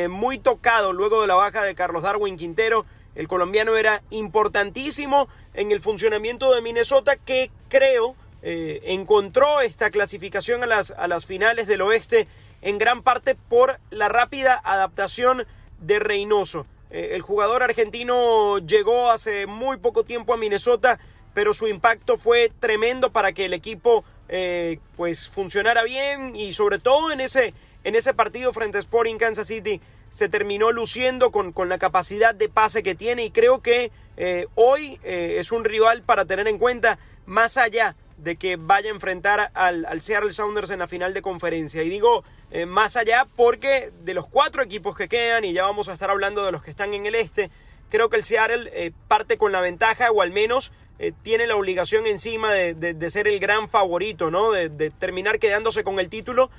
muy 0.10 0.40
tocado 0.40 0.92
luego 0.92 1.22
de 1.22 1.28
la 1.28 1.36
baja 1.36 1.64
de 1.64 1.76
Carlos 1.76 2.02
Darwin 2.02 2.36
Quintero. 2.36 2.88
El 3.20 3.28
colombiano 3.28 3.76
era 3.76 4.02
importantísimo 4.12 5.28
en 5.54 5.74
el 5.74 5.82
funcionamiento 5.82 6.54
de 6.54 6.62
Minnesota 6.62 7.18
que 7.18 7.52
creo 7.68 8.16
eh, 8.42 8.80
encontró 8.86 9.60
esta 9.60 9.92
clasificación 9.92 10.64
a 10.64 10.66
las, 10.66 10.92
a 10.92 11.06
las 11.10 11.26
finales 11.26 11.68
del 11.68 11.82
oeste 11.82 12.30
en 12.62 12.78
gran 12.78 13.04
parte 13.04 13.36
por 13.36 13.78
la 13.90 14.08
rápida 14.08 14.62
adaptación 14.64 15.46
de 15.82 16.00
Reynoso. 16.00 16.66
Eh, 16.92 17.10
el 17.12 17.22
jugador 17.22 17.62
argentino 17.62 18.60
llegó 18.60 19.12
hace 19.12 19.48
muy 19.48 19.76
poco 19.76 20.06
tiempo 20.06 20.34
a 20.34 20.38
Minnesota, 20.38 20.98
pero 21.34 21.54
su 21.54 21.68
impacto 21.68 22.16
fue 22.16 22.54
tremendo 22.62 23.12
para 23.12 23.34
que 23.34 23.44
el 23.44 23.54
equipo 23.54 24.06
eh, 24.30 24.80
pues 24.96 25.28
funcionara 25.28 25.84
bien 25.84 26.38
y 26.38 26.54
sobre 26.54 26.80
todo 26.80 27.12
en 27.12 27.20
ese, 27.20 27.54
en 27.84 27.96
ese 27.96 28.14
partido 28.14 28.54
frente 28.54 28.78
a 28.78 28.80
Sporting 28.80 29.18
Kansas 29.18 29.48
City 29.48 29.82
se 30.10 30.30
terminó 30.30 30.72
luciendo 30.72 31.32
con, 31.32 31.52
con 31.52 31.70
la 31.70 31.78
capacidad 31.78 32.34
de 32.36 32.50
pase 32.50 32.84
que 32.84 32.96
tiene 32.96 33.26
y 33.26 33.32
creo 33.32 33.62
que 33.62 33.92
eh, 34.18 34.48
hoy 34.56 35.00
es 35.04 35.52
un 35.52 35.64
rival 35.64 36.04
para 36.04 36.26
tener 36.26 36.48
en 36.48 36.58
cuenta 36.58 37.00
más 37.26 37.58
allá 37.58 37.96
de 38.18 38.36
que 38.36 38.58
vaya 38.58 38.90
a 38.90 38.94
enfrentar 38.94 39.52
al, 39.54 39.86
al 39.86 40.02
Seattle 40.02 40.34
Sounders 40.34 40.70
en 40.72 40.80
la 40.80 40.88
final 40.88 41.14
de 41.14 41.22
conferencia. 41.22 41.84
Y 41.84 41.90
digo 41.90 42.24
eh, 42.52 42.66
más 42.66 42.96
allá 42.96 43.28
porque 43.36 43.92
de 44.04 44.14
los 44.14 44.28
cuatro 44.28 44.64
equipos 44.64 44.98
que 44.98 45.08
quedan, 45.08 45.46
y 45.46 45.54
ya 45.54 45.64
vamos 45.64 45.88
a 45.88 45.94
estar 45.94 46.10
hablando 46.10 46.44
de 46.46 46.52
los 46.52 46.64
que 46.64 46.72
están 46.72 46.94
en 46.94 47.06
el 47.06 47.16
este, 47.16 47.52
creo 47.90 48.10
que 48.10 48.18
el 48.18 48.24
Seattle 48.24 48.72
eh, 48.74 48.92
parte 49.08 49.38
con 49.38 49.52
la 49.52 49.62
ventaja 49.62 50.12
o 50.12 50.22
al 50.22 50.32
menos 50.32 50.72
eh, 50.98 51.12
tiene 51.22 51.46
la 51.46 51.56
obligación 51.56 52.08
encima 52.08 52.52
de, 52.52 53.10
ser 53.10 53.28
el 53.28 53.40
gran 53.40 53.70
favorito, 53.70 54.32
¿no? 54.32 54.52
De, 54.52 54.90
terminar 54.90 55.40
quedándose 55.40 55.84
con 55.84 56.00
el 56.00 56.10
título. 56.10 56.50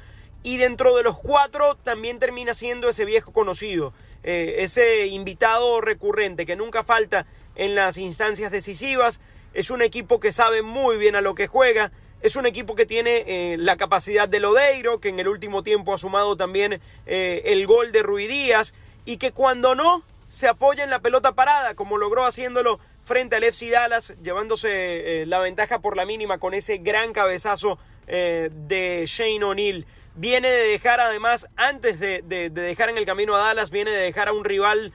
Y 0.42 0.56
dentro 0.56 0.96
de 0.96 1.02
los 1.02 1.18
cuatro 1.18 1.76
también 1.76 2.18
termina 2.18 2.54
siendo 2.54 2.88
ese 2.88 3.04
viejo 3.04 3.32
conocido, 3.32 3.92
ese 4.22 5.06
invitado 5.06 5.80
recurrente 5.80 6.46
que 6.46 6.56
nunca 6.56 6.82
falta 6.82 7.26
en 7.56 7.74
las 7.74 7.98
instancias 7.98 8.50
decisivas. 8.50 9.20
Es 9.52 9.70
un 9.70 9.82
equipo 9.82 10.18
que 10.20 10.32
sabe 10.32 10.62
muy 10.62 10.96
bien 10.96 11.14
a 11.16 11.20
lo 11.20 11.34
que 11.34 11.46
juega, 11.46 11.92
es 12.22 12.36
un 12.36 12.44
equipo 12.44 12.74
que 12.74 12.84
tiene 12.84 13.24
eh, 13.26 13.56
la 13.58 13.76
capacidad 13.76 14.28
de 14.28 14.40
Lodeiro, 14.40 15.00
que 15.00 15.08
en 15.08 15.18
el 15.18 15.28
último 15.28 15.62
tiempo 15.62 15.94
ha 15.94 15.98
sumado 15.98 16.36
también 16.36 16.80
eh, 17.06 17.42
el 17.46 17.66
gol 17.66 17.92
de 17.92 18.02
Díaz 18.28 18.74
y 19.06 19.16
que 19.16 19.32
cuando 19.32 19.74
no 19.74 20.02
se 20.28 20.46
apoya 20.46 20.84
en 20.84 20.90
la 20.90 21.00
pelota 21.00 21.32
parada, 21.32 21.74
como 21.74 21.96
logró 21.96 22.26
haciéndolo 22.26 22.78
frente 23.04 23.36
al 23.36 23.44
FC 23.44 23.70
Dallas, 23.70 24.14
llevándose 24.22 25.22
eh, 25.22 25.26
la 25.26 25.38
ventaja 25.38 25.78
por 25.78 25.96
la 25.96 26.04
mínima 26.04 26.36
con 26.36 26.52
ese 26.52 26.78
gran 26.78 27.12
cabezazo 27.12 27.78
de 28.06 29.04
Shane 29.06 29.44
O'Neill. 29.44 29.86
Viene 30.14 30.48
de 30.48 30.68
dejar 30.68 31.00
además, 31.00 31.46
antes 31.56 32.00
de, 32.00 32.22
de, 32.22 32.50
dejar 32.50 32.90
en 32.90 32.98
el 32.98 33.06
camino 33.06 33.36
a 33.36 33.40
Dallas, 33.40 33.70
viene 33.70 33.90
de 33.90 34.02
dejar 34.02 34.28
a 34.28 34.32
un 34.32 34.44
rival 34.44 34.92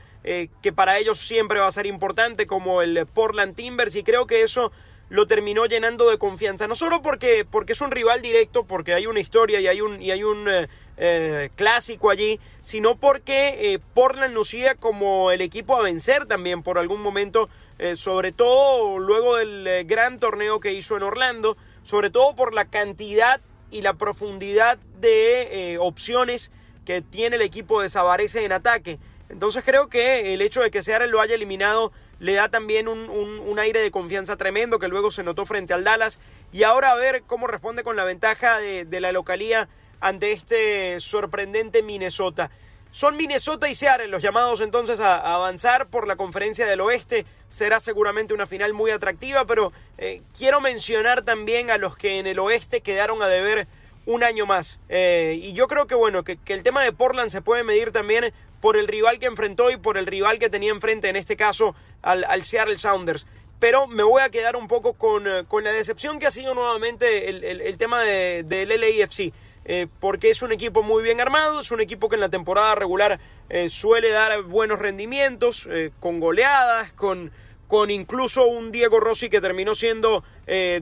que 0.61 0.73
para 0.73 0.97
ellos 0.97 1.19
siempre 1.19 1.59
va 1.59 1.67
a 1.67 1.71
ser 1.71 1.85
importante 1.85 2.47
como 2.47 2.81
el 2.81 3.05
Portland 3.05 3.55
Timbers 3.55 3.95
y 3.95 4.03
creo 4.03 4.25
que 4.25 4.41
eso 4.41 4.71
lo 5.09 5.27
terminó 5.27 5.65
llenando 5.65 6.09
de 6.09 6.17
confianza. 6.17 6.67
No 6.67 6.75
solo 6.75 7.01
porque, 7.01 7.45
porque 7.49 7.73
es 7.73 7.81
un 7.81 7.91
rival 7.91 8.21
directo, 8.21 8.63
porque 8.63 8.93
hay 8.93 9.05
una 9.07 9.19
historia 9.19 9.59
y 9.59 9.67
hay 9.67 9.81
un, 9.81 10.01
y 10.01 10.11
hay 10.11 10.23
un 10.23 10.47
eh, 10.49 10.67
eh, 10.97 11.49
clásico 11.55 12.09
allí, 12.09 12.39
sino 12.61 12.95
porque 12.95 13.73
eh, 13.73 13.79
Portland 13.93 14.33
lucía 14.33 14.75
como 14.75 15.31
el 15.31 15.41
equipo 15.41 15.75
a 15.75 15.83
vencer 15.83 16.25
también 16.25 16.63
por 16.63 16.77
algún 16.77 17.01
momento, 17.01 17.49
sobre 17.95 18.31
todo 18.31 18.99
luego 18.99 19.35
del 19.35 19.85
gran 19.85 20.17
torneo 20.17 20.61
que 20.61 20.71
hizo 20.71 20.95
en 20.95 21.03
Orlando, 21.03 21.57
sobre 21.83 22.09
todo 22.09 22.33
por 22.33 22.53
la 22.53 22.63
cantidad 22.63 23.41
y 23.75 23.81
la 23.81 23.93
profundidad 23.93 24.77
de 25.01 25.77
opciones 25.81 26.49
que 26.85 27.01
tiene 27.01 27.35
el 27.35 27.41
equipo 27.41 27.81
de 27.81 27.89
Sabarese 27.89 28.45
en 28.45 28.53
ataque. 28.53 28.99
Entonces 29.27 29.63
creo 29.65 29.89
que 29.89 30.33
el 30.33 30.41
hecho 30.41 30.61
de 30.61 30.71
que 30.71 30.81
Seattle 30.81 31.09
lo 31.09 31.19
haya 31.19 31.35
eliminado 31.35 31.91
le 32.19 32.35
da 32.35 32.47
también 32.47 32.87
un, 32.87 33.59
aire 33.59 33.81
de 33.81 33.91
confianza 33.91 34.37
tremendo 34.37 34.79
que 34.79 34.87
luego 34.87 35.11
se 35.11 35.23
notó 35.23 35.45
frente 35.45 35.73
al 35.73 35.83
Dallas. 35.83 36.19
Y 36.53 36.63
ahora 36.63 36.91
a 36.91 36.95
ver 36.95 37.23
cómo 37.23 37.47
responde 37.47 37.83
con 37.83 37.97
la 37.97 38.05
ventaja 38.05 38.59
de, 38.59 39.01
la 39.01 39.11
localía 39.11 39.67
ante 39.99 40.31
este 40.31 41.01
sorprendente 41.01 41.83
Minnesota. 41.83 42.51
Son 42.95 43.17
Minnesota 43.17 43.67
y 43.67 43.75
Seattle 43.75 44.07
los 44.07 44.23
llamados 44.23 44.61
entonces 44.61 45.01
a, 45.01 45.35
avanzar 45.35 45.87
por 45.89 46.07
la 46.07 46.15
conferencia 46.15 46.65
del 46.65 46.79
oeste. 46.79 47.25
Será 47.49 47.81
seguramente 47.81 48.33
una 48.33 48.47
final 48.47 48.71
muy 48.71 48.89
atractiva, 48.89 49.43
pero 49.43 49.73
eh, 49.97 50.21
quiero 50.33 50.61
mencionar 50.61 51.23
también 51.23 51.71
a 51.71 51.77
los 51.77 51.97
que 51.97 52.19
en 52.19 52.25
el 52.25 52.39
oeste 52.39 52.79
quedaron 52.79 53.21
a 53.21 53.27
deber 53.27 53.67
un 54.05 54.23
año 54.23 54.45
más. 54.45 54.79
Eh, 54.87 55.37
y 55.43 55.51
yo 55.51 55.67
creo 55.67 55.87
que 55.87 55.95
bueno, 55.95 56.23
que, 56.23 56.39
el 56.45 56.63
tema 56.63 56.83
de 56.83 56.93
Portland 56.93 57.29
se 57.31 57.41
puede 57.41 57.65
medir 57.65 57.91
también 57.91 58.33
por 58.61 58.77
el 58.77 58.87
rival 58.87 59.19
que 59.19 59.25
enfrentó 59.25 59.69
y 59.71 59.75
por 59.75 59.97
el 59.97 60.05
rival 60.05 60.39
que 60.39 60.49
tenía 60.49 60.71
enfrente, 60.71 61.09
en 61.09 61.17
este 61.17 61.35
caso 61.35 61.75
al, 62.01 62.43
Seattle 62.43 62.77
Sounders. 62.77 63.27
Pero 63.59 63.87
me 63.87 64.03
voy 64.03 64.21
a 64.21 64.29
quedar 64.29 64.55
un 64.55 64.69
poco 64.69 64.93
con, 64.93 65.27
eh, 65.27 65.43
la 65.51 65.71
decepción 65.73 66.17
que 66.17 66.27
ha 66.27 66.31
sido 66.31 66.55
nuevamente 66.55 67.27
el, 67.27 67.77
tema 67.77 68.03
del 68.03 68.47
de, 68.47 68.65
LAFC. 68.65 69.33
Eh, 69.65 69.87
porque 69.99 70.29
es 70.29 70.41
un 70.41 70.51
equipo 70.51 70.83
muy 70.83 71.03
bien 71.03 71.19
armado, 71.19 71.59
es 71.59 71.71
un 71.71 71.81
equipo 71.81 72.07
que 72.07 72.15
en 72.15 72.21
la 72.21 72.29
temporada 72.29 72.75
regular 72.75 73.19
eh, 73.49 73.69
suele 73.69 74.11
dar 74.11 74.43
buenos 74.43 74.79
rendimientos, 74.79 75.67
con 75.99 76.19
goleadas, 76.19 76.93
con, 76.93 77.31
con 77.67 77.89
incluso 77.89 78.45
un 78.45 78.71
Diego 78.71 78.99
Rossi 78.99 79.29
que 79.29 79.41
terminó 79.41 79.75
siendo 79.75 80.23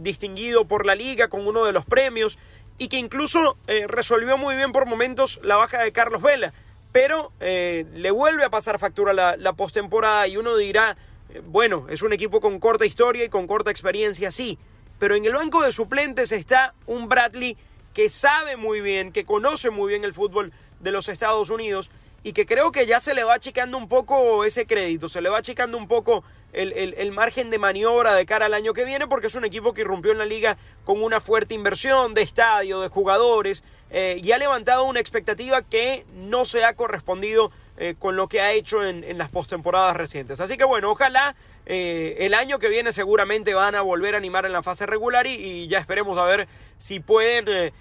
distinguido 0.02 0.66
por 0.66 0.86
la 0.86 0.96
liga 0.96 1.30
con 1.30 1.48
uno 1.48 1.64
de 1.64 1.72
los 1.72 1.86
premios 1.86 2.38
y 2.78 2.90
que 2.90 2.98
incluso 2.98 3.58
resolvió 3.88 4.38
muy 4.38 4.56
bien 4.58 4.74
por 4.74 4.86
momentos 4.86 5.40
la 5.44 5.56
baja 5.56 5.82
de 5.82 5.94
Carlos 5.94 6.22
Vela. 6.22 6.54
Pero 6.94 7.32
eh, 7.40 7.86
le 7.96 8.12
vuelve 8.12 8.44
a 8.44 8.52
pasar 8.52 8.78
factura 8.78 9.14
la, 9.14 9.36
la 9.36 9.54
postemporada 9.54 10.28
y 10.28 10.38
uno 10.38 10.56
dirá, 10.56 10.96
eh, 11.34 11.42
bueno, 11.44 11.88
es 11.90 12.04
un 12.04 12.14
equipo 12.14 12.40
con 12.40 12.60
corta 12.60 12.86
historia 12.86 13.26
y 13.26 13.30
con 13.30 13.48
corta 13.48 13.72
experiencia, 13.72 14.30
sí, 14.30 14.60
pero 15.00 15.16
en 15.16 15.26
el 15.26 15.34
banco 15.34 15.64
de 15.64 15.72
suplentes 15.72 16.32
está 16.32 16.76
un 16.86 17.10
Bradley 17.10 17.58
que 17.94 18.10
sabe 18.10 18.58
muy 18.58 18.82
bien, 18.82 19.12
que 19.12 19.26
conoce 19.26 19.70
muy 19.70 19.90
bien 19.90 20.04
el 20.04 20.14
fútbol 20.14 20.52
de 20.80 20.92
los 20.92 21.10
Estados 21.10 21.50
Unidos 21.50 21.92
y 22.24 22.34
que 22.34 22.46
creo 22.46 22.72
que 22.72 22.86
ya 22.86 23.00
se 23.00 23.14
le 23.14 23.24
va 23.24 23.36
achicando 23.36 23.78
un 23.78 23.88
poco 23.88 24.46
ese 24.46 24.66
crédito, 24.66 25.10
se 25.10 25.22
le 25.22 25.30
va 25.30 25.40
achicando 25.40 25.78
un 25.78 25.88
poco 25.88 26.24
el, 26.54 27.12
margen 27.12 27.50
de 27.50 27.58
maniobra 27.58 28.14
de 28.14 28.26
cara 28.26 28.46
al 28.46 28.54
año 28.54 28.74
que 28.74 28.86
viene, 28.86 29.08
porque 29.08 29.28
es 29.28 29.36
un 29.36 29.44
equipo 29.44 29.74
que 29.74 29.82
irrumpió 29.82 30.12
en 30.12 30.20
la 30.20 30.26
liga 30.26 30.58
con 30.86 31.04
una 31.04 31.20
fuerte 31.20 31.54
inversión 31.54 32.14
de 32.14 32.22
estadio, 32.22 32.80
de 32.80 32.88
jugadores, 32.90 33.64
eh, 33.90 34.20
y 34.24 34.32
ha 34.32 34.38
levantado 34.38 34.86
una 34.86 35.00
expectativa 35.00 35.62
que 35.64 36.06
no 36.14 36.46
se 36.46 36.64
ha 36.64 36.76
correspondido 36.76 37.52
eh, 37.78 37.96
con 37.98 38.16
lo 38.16 38.28
que 38.28 38.42
ha 38.42 38.52
hecho 38.52 38.86
en, 38.86 39.18
las 39.18 39.30
postemporadas 39.30 39.96
recientes. 39.96 40.40
Así 40.40 40.58
que 40.58 40.64
bueno, 40.64 40.92
ojalá 40.92 41.36
eh, 41.66 42.18
el 42.20 42.34
año 42.34 42.60
que 42.60 42.70
viene 42.70 42.92
seguramente 42.92 43.54
van 43.54 43.76
a 43.76 43.82
volver 43.82 44.16
a 44.16 44.18
animar 44.18 44.46
en 44.46 44.52
la 44.52 44.64
fase 44.64 44.86
regular 44.86 45.28
y, 45.28 45.68
ya 45.68 45.80
esperemos 45.80 46.18
a 46.18 46.24
ver 46.24 46.48
si 46.78 47.00
pueden 47.00 47.72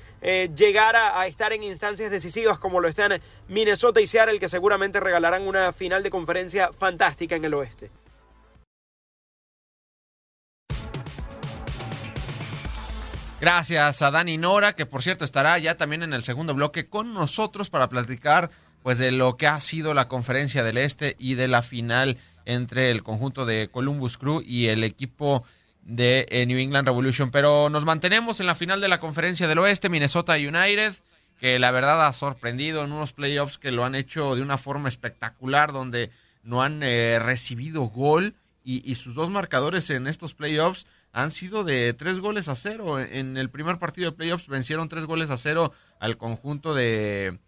llegar 0.54 0.94
a, 0.94 1.20
a, 1.20 1.26
estar 1.26 1.52
en 1.52 1.64
instancias 1.64 2.11
decisivas 2.11 2.58
como 2.61 2.78
lo 2.78 2.87
están 2.87 3.20
Minnesota 3.49 4.00
y 4.00 4.06
Seattle, 4.06 4.38
que 4.38 4.49
seguramente 4.49 5.00
regalarán 5.00 5.46
una 5.46 5.72
final 5.72 6.02
de 6.02 6.11
conferencia 6.11 6.70
fantástica 6.72 7.34
en 7.34 7.44
el 7.44 7.54
oeste. 7.54 7.90
Gracias 13.42 14.02
a 14.02 14.12
Dani 14.12 14.38
Nora, 14.38 14.76
que 14.76 14.87
por 14.87 15.02
cierto 15.02 15.25
estará 15.25 15.58
ya 15.58 15.76
también 15.76 16.04
en 16.04 16.12
el 16.12 16.22
segundo 16.22 16.54
bloque 16.54 16.88
con 16.88 17.12
nosotros 17.12 17.70
para 17.70 17.88
platicar 17.88 18.52
pues 18.82 18.98
de 18.98 19.12
lo 19.12 19.36
que 19.36 19.46
ha 19.46 19.60
sido 19.60 19.94
la 19.94 20.08
conferencia 20.08 20.64
del 20.64 20.78
Este 20.78 21.16
y 21.18 21.34
de 21.34 21.48
la 21.48 21.62
final 21.62 22.18
entre 22.44 22.90
el 22.90 23.02
conjunto 23.02 23.46
de 23.46 23.68
Columbus 23.68 24.18
Crew 24.18 24.42
y 24.44 24.66
el 24.66 24.84
equipo 24.84 25.44
de 25.82 26.26
eh, 26.30 26.46
New 26.46 26.58
England 26.58 26.86
Revolution. 26.86 27.30
Pero 27.30 27.70
nos 27.70 27.84
mantenemos 27.84 28.40
en 28.40 28.46
la 28.46 28.54
final 28.54 28.80
de 28.80 28.88
la 28.88 29.00
conferencia 29.00 29.48
del 29.48 29.58
Oeste, 29.58 29.88
Minnesota 29.88 30.34
United, 30.34 30.94
que 31.38 31.58
la 31.58 31.70
verdad 31.70 32.06
ha 32.06 32.12
sorprendido 32.12 32.84
en 32.84 32.92
unos 32.92 33.12
playoffs 33.12 33.58
que 33.58 33.72
lo 33.72 33.84
han 33.84 33.94
hecho 33.94 34.34
de 34.34 34.42
una 34.42 34.58
forma 34.58 34.88
espectacular, 34.88 35.72
donde 35.72 36.10
no 36.42 36.62
han 36.62 36.82
eh, 36.82 37.18
recibido 37.20 37.82
gol 37.82 38.34
y, 38.64 38.88
y 38.88 38.96
sus 38.96 39.14
dos 39.14 39.30
marcadores 39.30 39.90
en 39.90 40.06
estos 40.06 40.34
playoffs 40.34 40.86
han 41.12 41.30
sido 41.30 41.62
de 41.62 41.92
tres 41.92 42.20
goles 42.20 42.48
a 42.48 42.54
cero. 42.54 42.98
En 42.98 43.36
el 43.36 43.50
primer 43.50 43.78
partido 43.78 44.10
de 44.10 44.16
playoffs 44.16 44.48
vencieron 44.48 44.88
tres 44.88 45.04
goles 45.04 45.30
a 45.30 45.36
cero 45.36 45.72
al 46.00 46.16
conjunto 46.16 46.74
de 46.74 47.38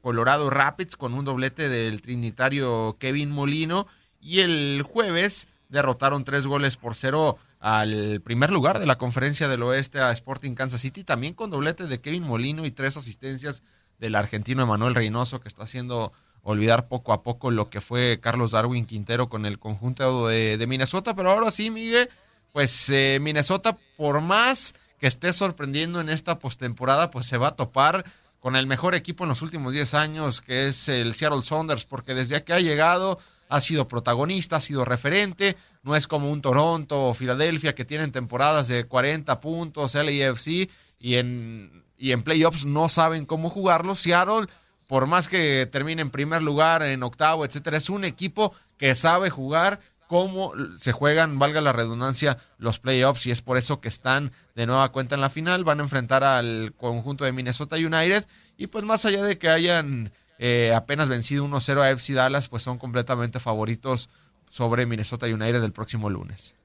Colorado 0.00 0.50
Rapids 0.50 0.96
con 0.96 1.14
un 1.14 1.24
doblete 1.24 1.68
del 1.68 2.02
trinitario 2.02 2.96
Kevin 2.98 3.30
Molino. 3.30 3.86
Y 4.20 4.40
el 4.40 4.82
jueves 4.82 5.48
derrotaron 5.68 6.24
tres 6.24 6.46
goles 6.46 6.76
por 6.76 6.94
cero 6.94 7.38
al 7.60 8.20
primer 8.22 8.50
lugar 8.50 8.78
de 8.78 8.86
la 8.86 8.98
conferencia 8.98 9.48
del 9.48 9.62
oeste 9.62 10.00
a 10.00 10.10
Sporting 10.12 10.54
Kansas 10.54 10.80
City, 10.80 11.04
también 11.04 11.34
con 11.34 11.50
doblete 11.50 11.86
de 11.86 12.00
Kevin 12.00 12.24
Molino 12.24 12.64
y 12.66 12.70
tres 12.70 12.96
asistencias 12.96 13.62
del 13.98 14.14
argentino 14.14 14.62
Emanuel 14.62 14.94
Reynoso, 14.94 15.40
que 15.40 15.48
está 15.48 15.64
haciendo 15.64 16.12
olvidar 16.42 16.88
poco 16.88 17.12
a 17.12 17.22
poco 17.22 17.50
lo 17.50 17.68
que 17.68 17.80
fue 17.80 18.18
Carlos 18.20 18.52
Darwin 18.52 18.86
Quintero 18.86 19.28
con 19.28 19.44
el 19.44 19.58
conjunto 19.58 20.26
de, 20.26 20.56
de 20.56 20.66
Minnesota. 20.66 21.14
Pero 21.14 21.30
ahora 21.30 21.50
sí, 21.50 21.70
Miguel, 21.70 22.08
pues 22.52 22.88
eh, 22.90 23.18
Minnesota, 23.20 23.76
por 23.96 24.20
más 24.22 24.74
que 24.98 25.06
esté 25.06 25.32
sorprendiendo 25.32 26.00
en 26.00 26.08
esta 26.08 26.38
postemporada, 26.38 27.10
pues 27.10 27.26
se 27.26 27.36
va 27.36 27.48
a 27.48 27.56
topar 27.56 28.04
con 28.40 28.56
el 28.56 28.66
mejor 28.66 28.94
equipo 28.94 29.24
en 29.24 29.28
los 29.28 29.42
últimos 29.42 29.72
10 29.72 29.94
años, 29.94 30.40
que 30.40 30.66
es 30.66 30.88
el 30.88 31.14
Seattle 31.14 31.42
Saunders, 31.42 31.84
porque 31.84 32.14
desde 32.14 32.42
que 32.42 32.52
ha 32.52 32.60
llegado 32.60 33.18
ha 33.48 33.60
sido 33.60 33.88
protagonista, 33.88 34.56
ha 34.56 34.60
sido 34.60 34.84
referente, 34.84 35.56
no 35.82 35.96
es 35.96 36.06
como 36.06 36.30
un 36.30 36.40
Toronto 36.40 37.08
o 37.08 37.14
Filadelfia 37.14 37.74
que 37.74 37.84
tienen 37.84 38.12
temporadas 38.12 38.68
de 38.68 38.84
40 38.84 39.40
puntos, 39.40 39.94
LAFC, 39.94 40.70
y 40.98 41.14
en, 41.16 41.84
y 41.98 42.12
en 42.12 42.22
playoffs 42.22 42.64
no 42.64 42.88
saben 42.88 43.26
cómo 43.26 43.50
jugarlo. 43.50 43.94
Seattle 43.94 44.46
por 44.90 45.06
más 45.06 45.28
que 45.28 45.68
termine 45.70 46.02
en 46.02 46.10
primer 46.10 46.42
lugar, 46.42 46.82
en 46.82 47.04
octavo, 47.04 47.44
etcétera, 47.44 47.76
es 47.76 47.88
un 47.90 48.04
equipo 48.04 48.52
que 48.76 48.96
sabe 48.96 49.30
jugar 49.30 49.78
cómo 50.10 50.54
se 50.74 50.90
juegan, 50.90 51.38
valga 51.38 51.60
la 51.60 51.72
redundancia, 51.72 52.38
los 52.58 52.80
playoffs 52.80 53.26
y 53.26 53.30
es 53.30 53.42
por 53.42 53.56
eso 53.56 53.80
que 53.80 53.86
están 53.86 54.32
de 54.56 54.66
nueva 54.66 54.90
cuenta 54.90 55.14
en 55.14 55.20
la 55.20 55.30
final. 55.30 55.62
Van 55.62 55.78
a 55.78 55.84
enfrentar 55.84 56.24
al 56.24 56.74
conjunto 56.76 57.24
de 57.24 57.30
Minnesota 57.30 57.76
United 57.76 58.24
y 58.56 58.66
pues 58.66 58.82
más 58.82 59.04
allá 59.04 59.22
de 59.22 59.38
que 59.38 59.48
hayan 59.48 60.10
eh, 60.40 60.72
apenas 60.74 61.08
vencido 61.08 61.46
1-0 61.46 61.80
a 61.80 61.90
FC 61.92 62.14
Dallas, 62.14 62.48
pues 62.48 62.64
son 62.64 62.76
completamente 62.76 63.38
favoritos 63.38 64.10
sobre 64.48 64.84
Minnesota 64.84 65.26
United 65.26 65.62
el 65.62 65.72
próximo 65.72 66.10
lunes. 66.10 66.56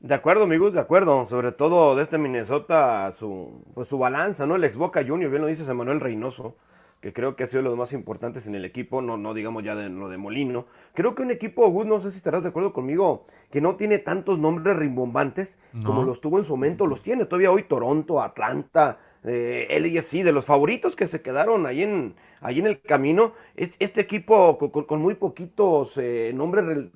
De 0.00 0.14
acuerdo, 0.14 0.44
amigos, 0.44 0.72
de 0.72 0.80
acuerdo. 0.80 1.26
Sobre 1.28 1.52
todo 1.52 1.94
de 1.96 2.04
este 2.04 2.16
Minnesota, 2.16 3.12
su, 3.12 3.62
pues 3.74 3.88
su 3.88 3.98
balanza, 3.98 4.46
¿no? 4.46 4.56
El 4.56 4.64
ex 4.64 4.78
Boca 4.78 5.04
Junior, 5.06 5.30
bien 5.30 5.42
lo 5.42 5.48
dice 5.48 5.74
Manuel 5.74 6.00
Reynoso 6.00 6.56
que 7.00 7.12
creo 7.12 7.34
que 7.34 7.44
ha 7.44 7.46
sido 7.46 7.62
de 7.62 7.68
los 7.68 7.78
más 7.78 7.92
importantes 7.92 8.46
en 8.46 8.54
el 8.54 8.64
equipo, 8.64 9.00
no, 9.00 9.16
no 9.16 9.32
digamos 9.32 9.64
ya 9.64 9.74
de 9.74 9.88
lo 9.88 10.08
de 10.08 10.18
Molino. 10.18 10.66
Creo 10.94 11.14
que 11.14 11.22
un 11.22 11.30
equipo, 11.30 11.68
Gus, 11.70 11.86
no 11.86 12.00
sé 12.00 12.10
si 12.10 12.18
estarás 12.18 12.42
de 12.42 12.50
acuerdo 12.50 12.72
conmigo, 12.72 13.24
que 13.50 13.60
no 13.60 13.76
tiene 13.76 13.98
tantos 13.98 14.38
nombres 14.38 14.76
rimbombantes 14.76 15.58
como 15.84 16.02
los 16.04 16.20
tuvo 16.20 16.38
en 16.38 16.44
su 16.44 16.52
momento, 16.52 16.86
los 16.86 17.02
tiene 17.02 17.24
todavía 17.24 17.50
hoy 17.50 17.62
Toronto, 17.62 18.20
Atlanta, 18.20 18.98
eh, 19.24 19.66
de 20.12 20.32
los 20.32 20.44
favoritos 20.44 20.96
que 20.96 21.06
se 21.06 21.22
quedaron 21.22 21.66
ahí 21.66 21.82
en, 21.82 22.14
ahí 22.40 22.58
en 22.58 22.66
el 22.66 22.80
camino. 22.80 23.32
Es, 23.56 23.76
este 23.78 24.02
equipo 24.02 24.58
con, 24.58 25.00
muy 25.00 25.14
poquitos 25.14 25.96
eh, 25.96 26.32
nombres 26.34 26.90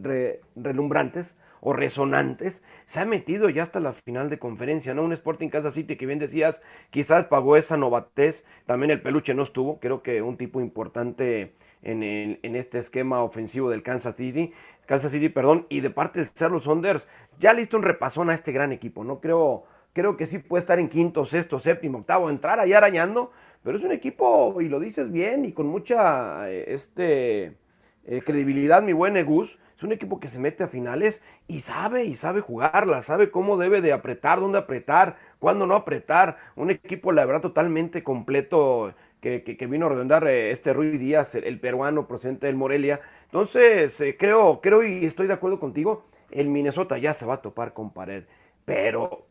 relumbrantes 0.55 1.35
o 1.65 1.73
resonantes, 1.73 2.63
se 2.85 3.01
ha 3.01 3.07
metido 3.07 3.49
ya 3.49 3.63
hasta 3.63 3.81
la 3.81 3.95
final 3.95 4.29
de 4.29 4.39
conferencia, 4.39 4.93
¿no? 4.93 5.03
Un 5.03 5.15
Sporting 5.15 5.49
Kansas 5.49 5.73
City 5.73 5.97
que 5.97 6.05
bien 6.05 6.19
decías, 6.19 6.61
quizás 6.91 7.25
pagó 7.25 7.57
esa 7.57 7.79
novatez, 7.79 8.45
también 8.67 8.91
el 8.91 9.01
peluche 9.01 9.33
no 9.33 9.43
estuvo, 9.43 9.81
creo 9.81 10.03
que 10.03 10.21
un 10.21 10.37
tipo 10.37 10.61
importante 10.61 11.55
en, 11.83 12.03
en 12.03 12.57
este 12.57 12.79
esquema 12.79 13.23
ofensivo 13.23 13.71
del 13.71 13.83
Kansas 13.83 14.15
City, 14.15 14.53
Kansas 14.85 15.11
City, 15.11 15.31
perdón, 15.31 15.67
y 15.71 15.81
de 15.81 15.89
parte 15.89 16.21
de 16.21 16.29
Charles 16.35 16.65
Saunders, 16.65 17.09
ya 17.41 17.55
listo 17.55 17.79
un 17.79 17.83
repasón 17.83 18.29
a 18.29 18.35
este 18.35 18.53
gran 18.53 18.71
equipo, 18.71 19.03
¿no? 19.03 19.21
Creo, 19.21 19.65
creo 19.95 20.19
que 20.19 20.27
sí 20.27 20.41
puede 20.41 20.61
estar 20.61 20.79
en 20.79 20.91
quinto, 20.91 21.25
sexto, 21.25 21.59
séptimo, 21.61 21.99
octavo, 21.99 22.29
entrar 22.29 22.61
ahí 22.61 22.75
arañando, 22.75 23.33
pero 23.63 23.79
es 23.79 23.85
un 23.85 23.93
equipo, 23.93 24.61
y 24.61 24.69
lo 24.69 24.81
dices 24.81 25.11
bien, 25.11 25.47
y 25.47 25.53
con 25.53 25.67
mucha 25.67 26.51
este, 26.51 27.57
eh, 28.05 28.21
credibilidad, 28.23 28.83
mi 28.83 28.93
buen 28.93 29.17
Egus, 29.17 29.59
es 29.77 29.83
un 29.83 29.93
equipo 29.93 30.21
que 30.21 30.29
se 30.29 30.39
mete 30.39 30.63
a 30.63 30.69
finales 30.69 31.21
y 31.49 31.61
sabe, 31.61 32.05
y 32.05 32.15
sabe 32.15 32.41
jugarla, 32.41 33.03
sabe 33.03 33.31
cómo 33.31 33.57
debe 33.57 33.81
de 33.81 33.93
apretar, 33.93 34.39
dónde 34.39 34.59
apretar, 34.59 35.17
cuándo 35.41 35.67
no 35.67 35.75
apretar. 35.75 36.39
Un 36.55 36.71
equipo, 36.71 37.11
la 37.11 37.25
verdad, 37.25 37.43
totalmente 37.43 38.05
completo 38.05 38.95
que, 39.21 39.43
que, 39.43 39.67
vino 39.67 39.87
a 39.87 39.89
redondar 39.89 40.27
eh, 40.29 40.53
este 40.53 40.73
Rui 40.73 40.97
Díaz, 40.99 41.35
el, 41.35 41.59
peruano 41.59 42.07
procedente 42.07 42.47
del 42.47 42.57
Morelia. 42.57 43.01
Entonces, 43.25 44.01
eh, 44.01 44.17
creo, 44.17 44.61
creo 44.61 44.85
y 44.85 45.05
estoy 45.07 45.27
de 45.27 45.33
acuerdo 45.33 45.59
contigo, 45.59 46.05
el 46.31 46.49
Minnesota 46.49 46.99
ya 46.99 47.15
se 47.15 47.27
va 47.27 47.35
a 47.35 47.43
topar 47.43 47.73
con 47.73 47.91
pared. 47.91 48.25
Pero, 48.65 49.27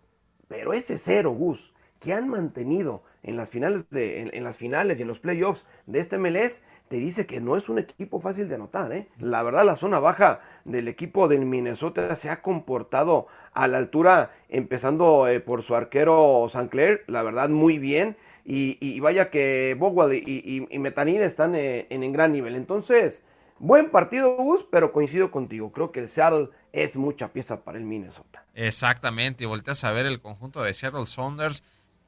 pero 0.50 0.74
ese 0.74 0.98
cero, 0.98 1.32
Gus, 1.32 1.74
que 2.00 2.12
han 2.12 2.28
mantenido 2.28 3.04
en 3.22 3.38
las 3.38 3.50
finales, 3.50 3.86
de, 3.92 4.22
en 4.34 4.44
las 4.44 4.58
finales 4.58 5.00
y 5.00 5.04
en 5.04 5.08
los 5.08 5.20
playoffs 5.20 5.66
de 5.86 6.00
este 6.00 6.18
MLS, 6.18 6.62
te 6.88 6.98
dice 6.98 7.26
que 7.26 7.42
no 7.42 7.56
es 7.56 7.70
un 7.70 7.80
equipo 7.80 8.20
fácil 8.20 8.48
de 8.50 8.56
anotar. 8.56 8.92
¿eh? 8.92 9.08
La 9.20 9.44
verdad, 9.44 9.66
la 9.66 9.76
zona 9.76 10.00
baja 10.00 10.42
del 10.66 10.88
equipo 10.88 11.28
del 11.28 11.46
Minnesota 11.46 12.16
se 12.16 12.30
ha 12.30 12.42
comportado 12.42 13.28
a 13.54 13.68
la 13.68 13.78
altura, 13.78 14.32
empezando 14.50 15.28
eh, 15.28 15.40
por 15.40 15.64
su 15.64 15.76
arquero 15.76 16.46
Sancler, 16.50 17.04
la 17.08 17.24
verdad, 17.24 17.50
muy 17.50 17.78
bien. 17.78 18.18
Y, 18.46 19.00
vaya 19.00 19.30
que 19.30 19.76
Bogwell 19.80 20.14
y, 20.14 20.68
y, 20.70 20.80
Metanín 20.80 21.22
están 21.22 21.56
eh, 21.56 21.88
en, 21.90 22.04
en, 22.04 22.12
gran 22.12 22.34
nivel. 22.34 22.56
Entonces, 22.56 23.24
buen 23.58 23.90
partido, 23.90 24.36
Gus, 24.36 24.66
pero 24.70 24.92
coincido 24.92 25.32
contigo. 25.32 25.72
Creo 25.72 25.94
que 25.94 26.02
el 26.02 26.10
Seattle 26.10 26.50
es 26.74 26.98
mucha 26.98 27.30
pieza 27.32 27.64
para 27.64 27.78
el 27.78 27.86
Minnesota. 27.86 28.44
Exactamente, 28.54 29.46
y 29.46 29.48
volteas 29.48 29.84
a 29.86 29.94
ver 29.94 30.06
el 30.06 30.20
conjunto 30.20 30.62
de 30.62 30.74
Seattle 30.74 31.06
Saunders 31.06 31.64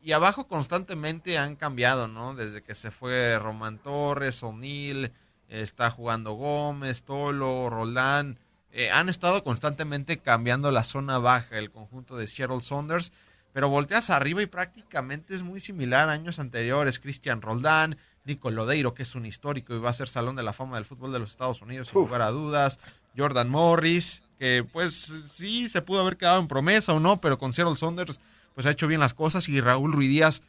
y 0.06 0.12
abajo 0.12 0.48
constantemente 0.48 1.39
han 1.39 1.56
cambiado, 1.56 2.08
¿no? 2.08 2.36
Desde 2.36 2.62
que 2.62 2.76
se 2.76 2.91
fue 2.91 3.39
Roman 3.39 3.80
Torres, 3.80 4.44
O'Neill, 4.44 5.12
está 5.50 5.89
jugando 5.89 6.34
Gómez, 6.34 7.02
Tolo, 7.02 7.72
Roldán. 7.72 8.38
Eh, 8.72 8.91
han 8.91 9.10
estado 9.10 9.44
constantemente 9.44 10.20
cambiando 10.20 10.70
la 10.70 10.84
zona 10.84 11.18
baja, 11.18 11.58
el 11.58 11.72
conjunto 11.72 12.18
de 12.18 12.28
Seattle 12.28 12.62
Saunders. 12.62 13.12
Pero 13.52 13.70
volteas 13.70 14.12
arriba 14.12 14.44
y 14.44 14.46
prácticamente 14.46 15.34
es 15.34 15.41
muy 15.41 15.60
similar 15.60 16.08
a 16.08 16.12
años 16.12 16.38
anteriores. 16.38 17.00
Cristian 17.00 17.41
Roldán, 17.41 17.98
Nico 18.26 18.52
Lodeiro, 18.52 18.94
que 18.94 19.02
es 19.02 19.15
un 19.15 19.26
histórico 19.26 19.74
y 19.74 19.80
va 19.80 19.89
a 19.89 19.94
ser 19.94 20.08
Salón 20.08 20.36
de 20.36 20.44
la 20.44 20.54
Fama 20.54 20.76
del 20.76 20.86
Fútbol 20.86 21.13
de 21.13 21.20
los 21.20 21.32
Estados 21.32 21.63
Unidos, 21.63 21.88
sin 21.88 22.02
lugar 22.02 22.22
a 22.22 22.30
dudas. 22.30 22.80
Jordan 23.18 23.50
Morris, 23.50 24.22
que 24.38 24.63
pues 24.72 25.12
sí 25.32 25.68
se 25.68 25.82
pudo 25.82 26.02
haber 26.02 26.18
quedado 26.18 26.39
en 26.39 26.48
promesa 26.48 26.94
o 26.94 27.00
no, 27.00 27.20
pero 27.20 27.39
con 27.39 27.54
Seattle 27.54 27.78
Saunders 27.78 28.22
pues 28.56 28.65
ha 28.65 28.72
hecho 28.72 28.88
bien 28.88 29.00
las 29.00 29.13
cosas 29.13 29.48
y 29.50 29.62
Raúl 29.62 29.94
Ruidíaz, 29.94 30.41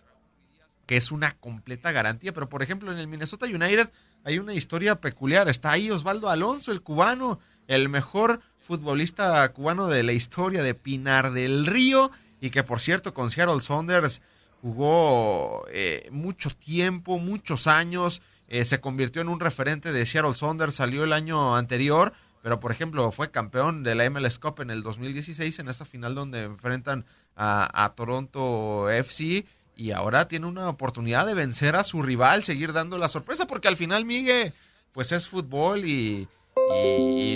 que 0.86 0.96
es 0.96 1.12
una 1.12 1.36
completa 1.36 1.92
garantía. 1.92 2.32
Pero 2.32 2.48
por 2.48 2.62
ejemplo, 2.62 2.90
en 2.92 2.98
el 2.98 3.08
Minnesota 3.08 3.46
United 3.46 3.90
hay 4.24 4.38
una 4.38 4.54
historia 4.54 5.00
peculiar. 5.00 5.48
Está 5.48 5.72
ahí 5.72 5.90
Osvaldo 5.90 6.30
Alonso, 6.30 6.72
el 6.72 6.80
cubano, 6.80 7.38
el 7.66 7.88
mejor 7.88 8.40
futbolista 8.66 9.48
cubano 9.52 9.86
de 9.88 10.02
la 10.02 10.12
historia 10.12 10.62
de 10.62 10.74
Pinar 10.74 11.32
del 11.32 11.66
Río 11.66 12.10
y 12.40 12.50
que 12.50 12.62
por 12.62 12.80
cierto 12.80 13.14
con 13.14 13.30
Seattle 13.30 13.60
Saunders 13.60 14.22
jugó 14.60 15.64
eh, 15.70 16.08
mucho 16.10 16.50
tiempo, 16.50 17.18
muchos 17.18 17.66
años, 17.66 18.22
eh, 18.48 18.64
se 18.64 18.80
convirtió 18.80 19.22
en 19.22 19.28
un 19.28 19.40
referente 19.40 19.92
de 19.92 20.06
Seattle 20.06 20.34
Saunders, 20.34 20.74
salió 20.74 21.04
el 21.04 21.12
año 21.12 21.56
anterior, 21.56 22.12
pero 22.42 22.58
por 22.58 22.72
ejemplo 22.72 23.12
fue 23.12 23.30
campeón 23.30 23.82
de 23.82 23.94
la 23.94 24.08
MLS 24.10 24.38
Cup 24.38 24.60
en 24.60 24.70
el 24.70 24.82
2016 24.82 25.58
en 25.60 25.68
esta 25.68 25.84
final 25.84 26.14
donde 26.14 26.42
enfrentan 26.42 27.04
a, 27.36 27.92
Toronto 27.94 28.90
FC 28.90 29.46
y 29.74 29.90
ahora 29.90 30.26
tiene 30.26 30.46
una 30.46 30.68
oportunidad 30.68 31.26
de 31.26 31.34
vencer 31.34 31.76
a 31.76 31.84
su 31.84 32.02
rival, 32.02 32.42
seguir 32.42 32.72
dando 32.72 32.96
la 32.98 33.08
sorpresa, 33.08 33.46
porque 33.46 33.68
al 33.68 33.76
final, 33.76 34.04
Miguel, 34.04 34.54
pues 34.92 35.12
es 35.12 35.28
fútbol 35.28 35.84
y, 35.84 36.28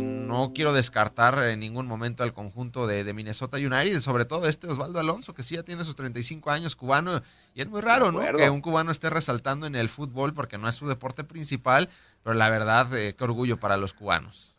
no 0.03 0.53
quiero 0.55 0.73
descartar 0.73 1.39
en 1.51 1.61
ningún 1.61 1.87
momento 1.87 2.23
al 2.23 2.33
conjunto 2.33 2.87
de, 2.87 3.13
Minnesota 3.13 3.59
United, 3.59 4.01
sobre 4.01 4.25
todo 4.25 4.47
este 4.47 4.67
Osvaldo 4.67 4.99
Alonso, 4.99 5.35
que 5.35 5.43
sí 5.43 5.55
ya 5.55 5.63
tiene 5.63 5.85
sus 5.85 5.95
35 5.95 6.51
años 6.51 6.75
cubano, 6.75 7.23
y 7.55 7.61
es 7.61 7.69
muy 7.69 7.81
raro, 7.81 8.11
¿no? 8.11 8.21
Que 8.37 8.49
un 8.49 8.61
cubano 8.61 8.91
esté 8.91 9.11
resaltando 9.11 9.67
en 9.67 9.77
el 9.77 9.89
fútbol 9.89 10.35
porque 10.35 10.59
no 10.59 10.69
es 10.69 10.75
su 10.75 10.89
deporte 10.89 11.23
principal, 11.23 11.89
pero 12.25 12.35
la 12.35 12.49
verdad, 12.49 12.93
eh, 12.97 13.15
qué 13.15 13.25
orgullo 13.25 13.59
para 13.61 13.77
los 13.77 13.93
cubanos. 13.93 14.55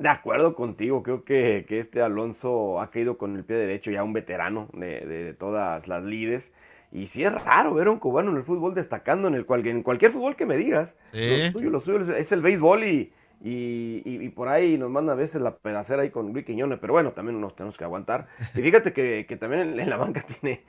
De 0.00 0.08
acuerdo 0.08 0.54
contigo, 0.54 1.02
creo 1.02 1.24
que, 1.24 1.66
este 1.68 2.00
Alonso 2.00 2.80
ha 2.80 2.90
caído 2.90 3.18
con 3.18 3.36
el 3.36 3.44
pie 3.44 3.56
derecho, 3.56 3.90
ya 3.90 4.02
un 4.02 4.14
veterano 4.14 4.68
de, 4.72 5.34
todas 5.38 5.86
las 5.86 6.02
lides. 6.02 6.52
Y 6.90 7.06
sí 7.08 7.22
es 7.22 7.32
raro 7.44 7.74
ver 7.74 7.88
a 7.88 7.90
un 7.90 7.98
cubano 7.98 8.30
en 8.30 8.38
el 8.38 8.42
fútbol 8.42 8.74
destacando 8.74 9.28
en, 9.28 9.34
el 9.34 9.44
cual, 9.44 9.64
en 9.66 9.82
cualquier 9.82 10.10
fútbol 10.10 10.36
que 10.36 10.46
me 10.46 10.56
digas. 10.56 10.96
Lo 11.12 11.50
suyo, 11.52 11.70
lo 11.70 11.80
suyo 11.80 12.14
es 12.14 12.32
el 12.32 12.40
béisbol 12.40 12.84
y, 12.84 13.12
y, 13.42 14.28
por 14.30 14.48
ahí 14.48 14.78
nos 14.78 14.90
manda 14.90 15.12
a 15.12 15.16
veces 15.16 15.42
la 15.42 15.56
pedacera 15.56 16.00
ahí 16.00 16.10
con 16.10 16.32
Luis 16.32 16.46
Quiñones, 16.46 16.78
pero 16.78 16.94
bueno, 16.94 17.12
también 17.12 17.38
nos 17.38 17.54
tenemos 17.54 17.76
que 17.76 17.84
aguantar. 17.84 18.26
Y 18.54 18.62
fíjate 18.62 18.94
que, 18.94 19.36
también 19.38 19.78
en, 19.78 19.90
la 19.90 19.98
banca 19.98 20.24
tiene, 20.40 20.62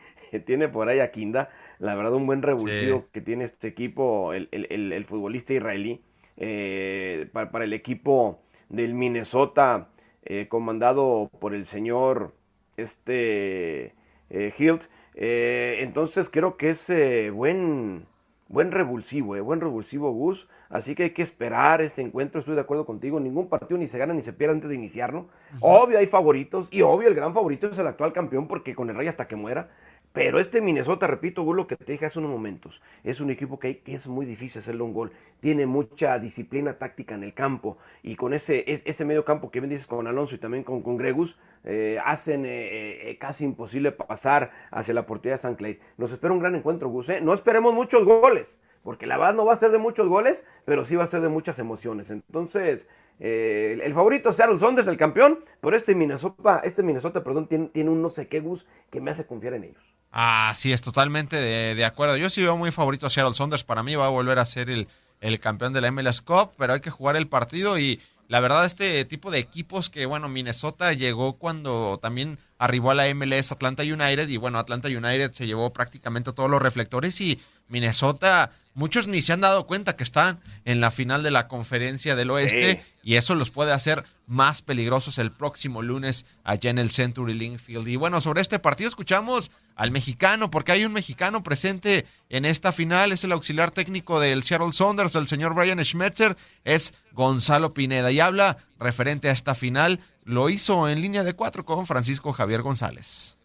tiene 0.46 0.68
por 0.68 0.90
ahí 0.90 1.00
a 1.00 1.10
Kinda, 1.10 1.50
la 1.80 1.96
verdad 1.96 2.14
un 2.14 2.26
buen 2.26 2.42
revulsivo 2.42 3.06
que 3.14 3.22
tiene 3.22 3.46
este 3.46 3.70
equipo, 3.70 4.34
el, 4.34 4.50
el, 4.52 5.06
futbolista 5.06 5.54
israelí, 5.54 6.02
eh, 6.36 7.30
para, 7.32 7.50
para 7.50 7.64
el 7.64 7.72
equipo 7.72 8.42
del 8.72 8.94
Minnesota, 8.94 9.90
eh, 10.24 10.48
comandado 10.48 11.30
por 11.40 11.54
el 11.54 11.66
señor 11.66 12.34
este 12.78 13.94
eh, 14.30 14.54
Hilt. 14.58 14.84
Eh, 15.14 15.80
entonces 15.82 16.30
creo 16.30 16.56
que 16.56 16.70
es 16.72 16.88
buen, 17.34 18.06
buen 18.48 18.72
revulsivo, 18.72 19.42
buen 19.44 19.62
revulsivo 19.62 20.12
Gus. 20.12 20.48
Así 20.70 20.96
que 20.96 21.04
hay 21.04 21.10
que 21.10 21.22
esperar 21.22 21.82
este 21.82 22.02
encuentro. 22.02 22.40
Estoy 22.40 22.56
de 22.56 22.62
acuerdo 22.62 22.86
contigo. 22.86 23.20
Ningún 23.20 23.50
partido 23.50 23.78
ni 23.78 23.88
se 23.88 23.98
gana 23.98 24.14
ni 24.14 24.22
se 24.22 24.32
pierde 24.32 24.54
antes 24.56 24.70
de 24.70 24.76
iniciarlo. 24.76 25.28
Obvio 25.60 26.00
hay 26.00 26.08
favoritos 26.08 26.70
y 26.72 26.82
obvio 26.82 27.10
el 27.10 27.16
gran 27.16 27.34
favorito 27.34 27.68
es 27.68 27.78
el 27.78 27.88
actual 27.88 28.14
campeón 28.14 28.48
porque 28.48 28.74
con 28.74 28.90
el 28.90 28.96
Rey 28.96 29.10
hasta 29.10 29.28
que 29.28 29.36
muera. 29.36 29.70
Pero 30.14 30.42
este 30.42 30.60
Minnesota, 30.60 31.08
repito, 31.08 31.42
lo 31.54 31.68
que 31.68 31.78
te 31.78 31.94
dije 31.94 32.06
hace 32.06 32.20
unos 32.20 32.32
momentos, 32.32 32.82
es 33.04 33.22
un 33.22 33.30
equipo 33.30 33.60
que, 33.60 33.82
es 33.86 34.08
muy 34.08 34.26
difícil 34.26 34.60
hacerle 34.60 34.84
un 34.84 34.94
gol. 34.94 35.12
Tiene 35.40 35.66
mucha 35.66 36.20
disciplina 36.20 36.78
táctica 36.78 37.16
en 37.16 37.24
el 37.24 37.34
campo. 37.34 37.78
Y 38.04 38.18
con 38.18 38.34
ese, 38.34 38.66
ese 38.68 39.06
medio 39.06 39.24
campo 39.24 39.52
que 39.52 39.62
bien 39.62 39.70
dices 39.70 39.88
con 39.88 40.08
Alonso 40.08 40.36
y 40.36 40.38
también 40.38 40.66
con, 40.66 40.98
Gregus, 40.98 41.38
eh, 41.64 41.98
hacen 42.04 42.46
eh, 42.46 43.10
eh, 43.10 43.18
casi 43.20 43.46
imposible 43.46 43.94
pasar 43.94 44.52
hacia 44.70 44.94
la 44.94 45.06
portería 45.06 45.38
de 45.38 45.42
San 45.44 45.56
Clay. 45.56 45.80
Nos 45.98 46.12
espera 46.12 46.34
un 46.34 46.40
gran 46.40 46.56
encuentro, 46.56 46.90
Gus. 46.90 47.08
No 47.22 47.34
esperemos 47.34 47.74
muchos 47.74 48.04
goles, 48.04 48.60
porque 48.84 49.08
la 49.08 49.18
verdad 49.18 49.34
no 49.34 49.46
va 49.46 49.54
a 49.54 49.58
ser 49.58 49.72
de 49.72 49.78
muchos 49.78 50.10
goles, 50.10 50.46
pero 50.66 50.84
sí 50.84 50.98
va 50.98 51.06
a 51.06 51.08
ser 51.08 51.22
de 51.22 51.30
muchas 51.30 51.58
emociones. 51.58 52.10
Entonces, 52.10 52.90
el 53.20 53.94
favorito 53.94 54.34
Seattle 54.34 54.60
Saunders, 54.60 54.90
el 54.90 54.98
campeón, 54.98 55.40
pero 55.62 55.78
este 55.78 55.96
Minnesota, 55.96 56.60
este 56.66 56.84
Minnesota, 56.84 57.24
perdón, 57.24 57.48
tiene, 57.48 57.68
tiene 57.68 57.90
un 57.92 58.02
no 58.02 58.10
sé 58.10 58.28
qué 58.28 58.42
Gus 58.42 58.68
que 58.90 59.00
me 59.00 59.12
hace 59.12 59.26
confiar 59.26 59.54
en 59.54 59.64
ellos. 59.64 60.01
Ah, 60.12 60.52
sí, 60.56 60.74
es 60.74 60.82
totalmente 60.82 61.38
de, 61.38 61.86
acuerdo. 61.86 62.18
Yo 62.18 62.30
sí 62.30 62.42
veo 62.42 62.58
muy 62.58 62.72
favorito 62.72 63.08
a 63.08 63.10
Seattle 63.10 63.34
Saunders. 63.34 63.64
Para 63.64 63.82
mí 63.82 63.96
va 63.96 64.08
a 64.08 64.10
volver 64.10 64.40
a 64.40 64.46
ser 64.46 64.70
el, 64.70 64.88
el 65.22 65.40
campeón 65.40 65.74
de 65.74 65.82
la 65.82 65.92
MLS 65.92 66.22
Cup, 66.22 66.52
pero 66.58 66.74
hay 66.74 66.82
que 66.82 66.90
jugar 66.90 67.16
el 67.16 67.28
partido 67.28 67.80
y 67.80 68.02
la 68.32 68.40
verdad 68.40 68.66
este 68.66 69.04
tipo 69.04 69.30
de 69.30 69.40
equipos 69.40 69.90
que, 69.90 70.06
bueno, 70.06 70.30
Minnesota 70.30 70.94
llegó 70.94 71.34
cuando 71.34 72.00
también 72.02 72.40
arribó 72.58 72.92
a 72.92 72.96
la 72.96 73.14
MLS 73.14 73.52
Atlanta 73.52 73.84
United 73.84 74.30
y 74.30 74.38
bueno, 74.38 74.58
Atlanta 74.58 74.88
United 74.88 75.34
se 75.34 75.48
llevó 75.48 75.74
prácticamente 75.74 76.32
todos 76.32 76.50
los 76.50 76.62
reflectores 76.62 77.20
y 77.20 77.42
Minnesota, 77.68 78.52
muchos 78.74 79.08
ni 79.08 79.22
se 79.22 79.34
han 79.34 79.42
dado 79.42 79.68
cuenta 79.68 79.98
que 79.98 80.04
están 80.04 80.40
en 80.64 80.80
la 80.80 80.92
final 80.92 81.24
de 81.24 81.32
la 81.32 81.50
conferencia 81.50 82.16
del 82.16 82.32
oeste 82.32 82.82
y 83.04 83.16
eso 83.16 83.36
los 83.36 83.50
puede 83.50 83.74
hacer 83.74 84.06
más 84.28 84.62
peligrosos 84.62 85.18
el 85.18 85.34
próximo 85.34 85.82
lunes 85.82 86.26
allá 86.46 86.70
en 86.70 86.78
el 86.80 86.90
Century 86.90 87.34
Link 87.34 87.60
Field. 87.60 87.90
Y 87.90 87.98
bueno, 87.98 88.22
sobre 88.22 88.40
este 88.40 88.60
partido 88.60 88.88
escuchamos 88.88 89.52
al 89.82 89.90
mexicano, 89.90 90.52
porque 90.52 90.72
hay 90.74 90.86
un 90.86 90.94
mexicano 90.94 91.42
presente 91.42 92.06
en 92.30 92.46
esta 92.46 92.72
final, 92.72 93.12
es 93.12 93.24
el 93.24 93.32
auxiliar 93.32 93.72
técnico 93.72 94.20
del 94.20 94.44
Seattle 94.44 94.74
Saunders, 94.74 95.16
el 95.16 95.26
señor 95.26 95.56
Brian 95.56 95.84
Schmetzer, 95.84 96.38
es 96.64 96.94
Gonzalo 97.14 97.74
Pineda 97.74 98.12
y 98.12 98.20
habla 98.20 98.58
referente 98.78 99.30
a 99.30 99.32
esta 99.32 99.56
final, 99.56 100.00
lo 100.24 100.50
hizo 100.50 100.88
en 100.88 101.02
línea 101.02 101.24
de 101.24 101.34
cuatro 101.34 101.66
con 101.66 101.88
Francisco 101.88 102.32
Javier 102.32 102.62
González 102.62 103.40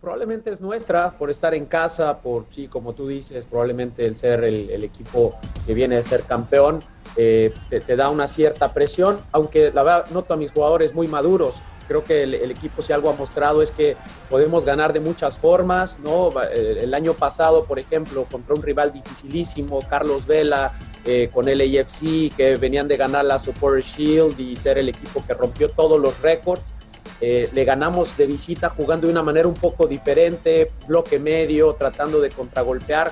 probablemente 0.00 0.50
es 0.50 0.60
nuestra 0.60 1.18
por 1.18 1.30
estar 1.30 1.54
en 1.54 1.66
casa, 1.66 2.20
por, 2.20 2.46
sí, 2.50 2.68
como 2.68 2.94
tú 2.94 3.08
dices, 3.08 3.46
probablemente 3.46 4.06
el 4.06 4.16
ser 4.16 4.44
el, 4.44 4.84
equipo 4.84 5.36
que 5.66 5.74
viene 5.74 5.96
a 5.96 6.02
ser 6.02 6.22
campeón 6.22 6.80
eh, 7.16 7.52
te, 7.68 7.96
da 7.96 8.08
una 8.10 8.28
cierta 8.28 8.72
presión, 8.72 9.18
aunque 9.32 9.72
la 9.72 9.82
verdad 9.82 10.10
noto 10.10 10.34
a 10.34 10.36
mis 10.36 10.52
jugadores 10.52 10.94
muy 10.94 11.08
maduros. 11.08 11.62
Creo 11.88 12.04
que 12.04 12.22
el, 12.22 12.50
equipo 12.50 12.82
si 12.82 12.92
algo 12.92 13.10
ha 13.10 13.14
mostrado 13.14 13.62
es 13.62 13.72
que 13.72 13.96
podemos 14.30 14.64
ganar 14.64 14.92
de 14.92 15.00
muchas 15.00 15.38
formas, 15.38 15.98
¿no? 15.98 16.30
Eh, 16.42 16.80
el 16.82 16.94
año 16.94 17.14
pasado, 17.14 17.64
por 17.64 17.78
ejemplo, 17.78 18.26
contra 18.30 18.54
un 18.54 18.62
rival 18.62 18.92
dificilísimo, 18.92 19.80
Carlos 19.88 20.26
Vela, 20.26 20.72
eh, 21.04 21.30
con 21.32 21.48
el 21.48 21.60
AFC, 21.60 22.30
que 22.36 22.56
venían 22.60 22.86
de 22.86 22.96
ganar 22.96 23.24
la 23.24 23.38
Supporter 23.38 23.82
Shield 23.82 24.38
y 24.38 24.54
ser 24.54 24.78
el 24.78 24.90
equipo 24.90 25.24
que 25.26 25.34
rompió 25.34 25.70
todos 25.70 25.98
los 25.98 26.20
récords 26.20 26.72
eh, 27.20 27.48
le 27.52 27.64
ganamos 27.64 28.16
de 28.16 28.26
visita 28.26 28.68
jugando 28.68 29.06
de 29.06 29.12
una 29.12 29.22
manera 29.22 29.48
un 29.48 29.54
poco 29.54 29.86
diferente, 29.86 30.70
bloque 30.86 31.18
medio, 31.18 31.74
tratando 31.74 32.20
de 32.20 32.30
contragolpear. 32.30 33.10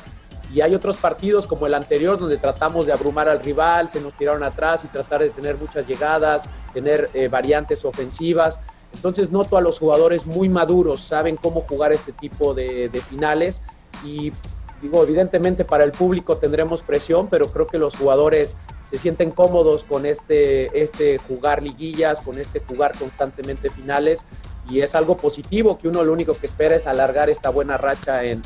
Y 0.54 0.60
hay 0.60 0.74
otros 0.74 0.96
partidos 0.96 1.46
como 1.46 1.66
el 1.66 1.74
anterior 1.74 2.18
donde 2.18 2.36
tratamos 2.36 2.86
de 2.86 2.92
abrumar 2.92 3.28
al 3.28 3.40
rival, 3.40 3.88
se 3.88 4.00
nos 4.00 4.14
tiraron 4.14 4.44
atrás 4.44 4.84
y 4.84 4.88
tratar 4.88 5.20
de 5.20 5.30
tener 5.30 5.56
muchas 5.56 5.86
llegadas, 5.86 6.50
tener 6.72 7.10
eh, 7.14 7.28
variantes 7.28 7.84
ofensivas. 7.84 8.60
Entonces 8.94 9.30
noto 9.30 9.56
a 9.56 9.60
los 9.60 9.78
jugadores 9.78 10.24
muy 10.26 10.48
maduros, 10.48 11.02
saben 11.02 11.36
cómo 11.36 11.62
jugar 11.62 11.92
este 11.92 12.12
tipo 12.12 12.54
de, 12.54 12.88
de 12.88 13.00
finales 13.00 13.62
y 14.04 14.32
digo, 14.80 15.02
evidentemente 15.02 15.64
para 15.64 15.84
el 15.84 15.92
público 15.92 16.36
tendremos 16.36 16.82
presión, 16.82 17.28
pero 17.28 17.50
creo 17.50 17.66
que 17.66 17.78
los 17.78 17.96
jugadores 17.96 18.56
se 18.88 18.98
sienten 18.98 19.30
cómodos 19.30 19.84
con 19.84 20.06
este, 20.06 20.80
este 20.80 21.18
jugar 21.18 21.62
liguillas, 21.62 22.20
con 22.20 22.38
este 22.38 22.60
jugar 22.60 22.96
constantemente 22.96 23.70
finales 23.70 24.24
y 24.68 24.80
es 24.80 24.94
algo 24.94 25.16
positivo 25.16 25.78
que 25.78 25.88
uno 25.88 26.02
lo 26.04 26.12
único 26.12 26.34
que 26.34 26.46
espera 26.46 26.76
es 26.76 26.86
alargar 26.86 27.30
esta 27.30 27.50
buena 27.50 27.76
racha 27.76 28.24
en, 28.24 28.42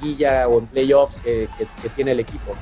liguilla 0.00 0.48
o 0.48 0.58
en 0.58 0.66
playoffs 0.66 1.18
que 1.18 1.48
tiene 1.94 2.12
el 2.12 2.20
equipo. 2.20 2.54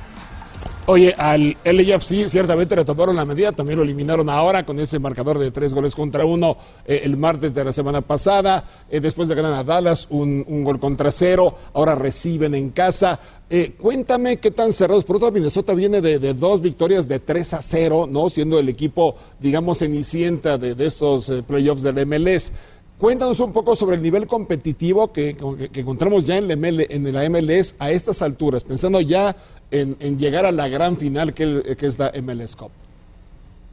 Oye, 0.91 1.13
al 1.19 1.55
LAFC 1.63 2.27
ciertamente 2.27 2.75
le 2.75 2.83
tomaron 2.83 3.15
la 3.15 3.23
medida, 3.23 3.51
también 3.51 3.77
lo 3.77 3.83
eliminaron 3.83 4.27
ahora 4.27 4.65
con 4.65 4.79
ese 4.79 4.97
marcador 4.97 5.37
de 5.37 5.51
tres 5.51 5.71
goles 5.75 5.93
contra 5.93 6.25
uno 6.25 6.57
eh, 6.83 7.01
el 7.03 7.15
martes 7.15 7.53
de 7.53 7.63
la 7.63 7.71
semana 7.71 8.01
pasada, 8.01 8.65
eh, 8.89 8.99
después 8.99 9.27
de 9.27 9.35
ganar 9.35 9.53
a 9.53 9.63
Dallas 9.63 10.07
un, 10.09 10.63
gol 10.63 10.79
contra 10.79 11.11
cero, 11.11 11.53
ahora 11.73 11.93
reciben 11.93 12.55
en 12.55 12.71
casa. 12.71 13.19
Eh, 13.51 13.75
cuéntame 13.79 14.37
qué 14.37 14.49
tan 14.49 14.73
cerrados, 14.73 15.03
por 15.05 15.17
otro 15.17 15.31
Minnesota 15.31 15.75
viene 15.75 16.01
de, 16.01 16.33
dos 16.33 16.59
victorias 16.59 17.07
de 17.07 17.19
3 17.19 17.53
a 17.53 17.61
0, 17.61 18.07
¿no? 18.09 18.27
Siendo 18.31 18.57
el 18.57 18.67
equipo, 18.67 19.15
digamos, 19.39 19.79
cenicienta 19.79 20.57
de, 20.57 20.73
de 20.73 20.85
estos 20.87 21.31
playoffs 21.47 21.83
del 21.83 22.03
MLS. 22.07 22.51
Cuéntanos 22.99 23.39
un 23.39 23.53
poco 23.53 23.77
sobre 23.77 23.95
el 23.95 24.01
nivel 24.01 24.27
competitivo 24.27 25.13
que, 25.13 25.37
encontramos 25.73 26.25
ya 26.25 26.35
en 26.35 26.49
la, 26.49 26.53
en 26.53 27.13
la, 27.13 27.29
MLS 27.29 27.75
a 27.79 27.91
estas 27.91 28.21
alturas, 28.21 28.65
pensando 28.65 28.99
ya 28.99 29.37
en, 29.71 29.95
llegar 30.17 30.45
a 30.45 30.51
la 30.51 30.67
gran 30.67 30.97
final 30.97 31.33
que, 31.33 31.63
es 31.79 31.97
la 31.97 32.11
MLS 32.21 32.57
Cup. 32.57 32.71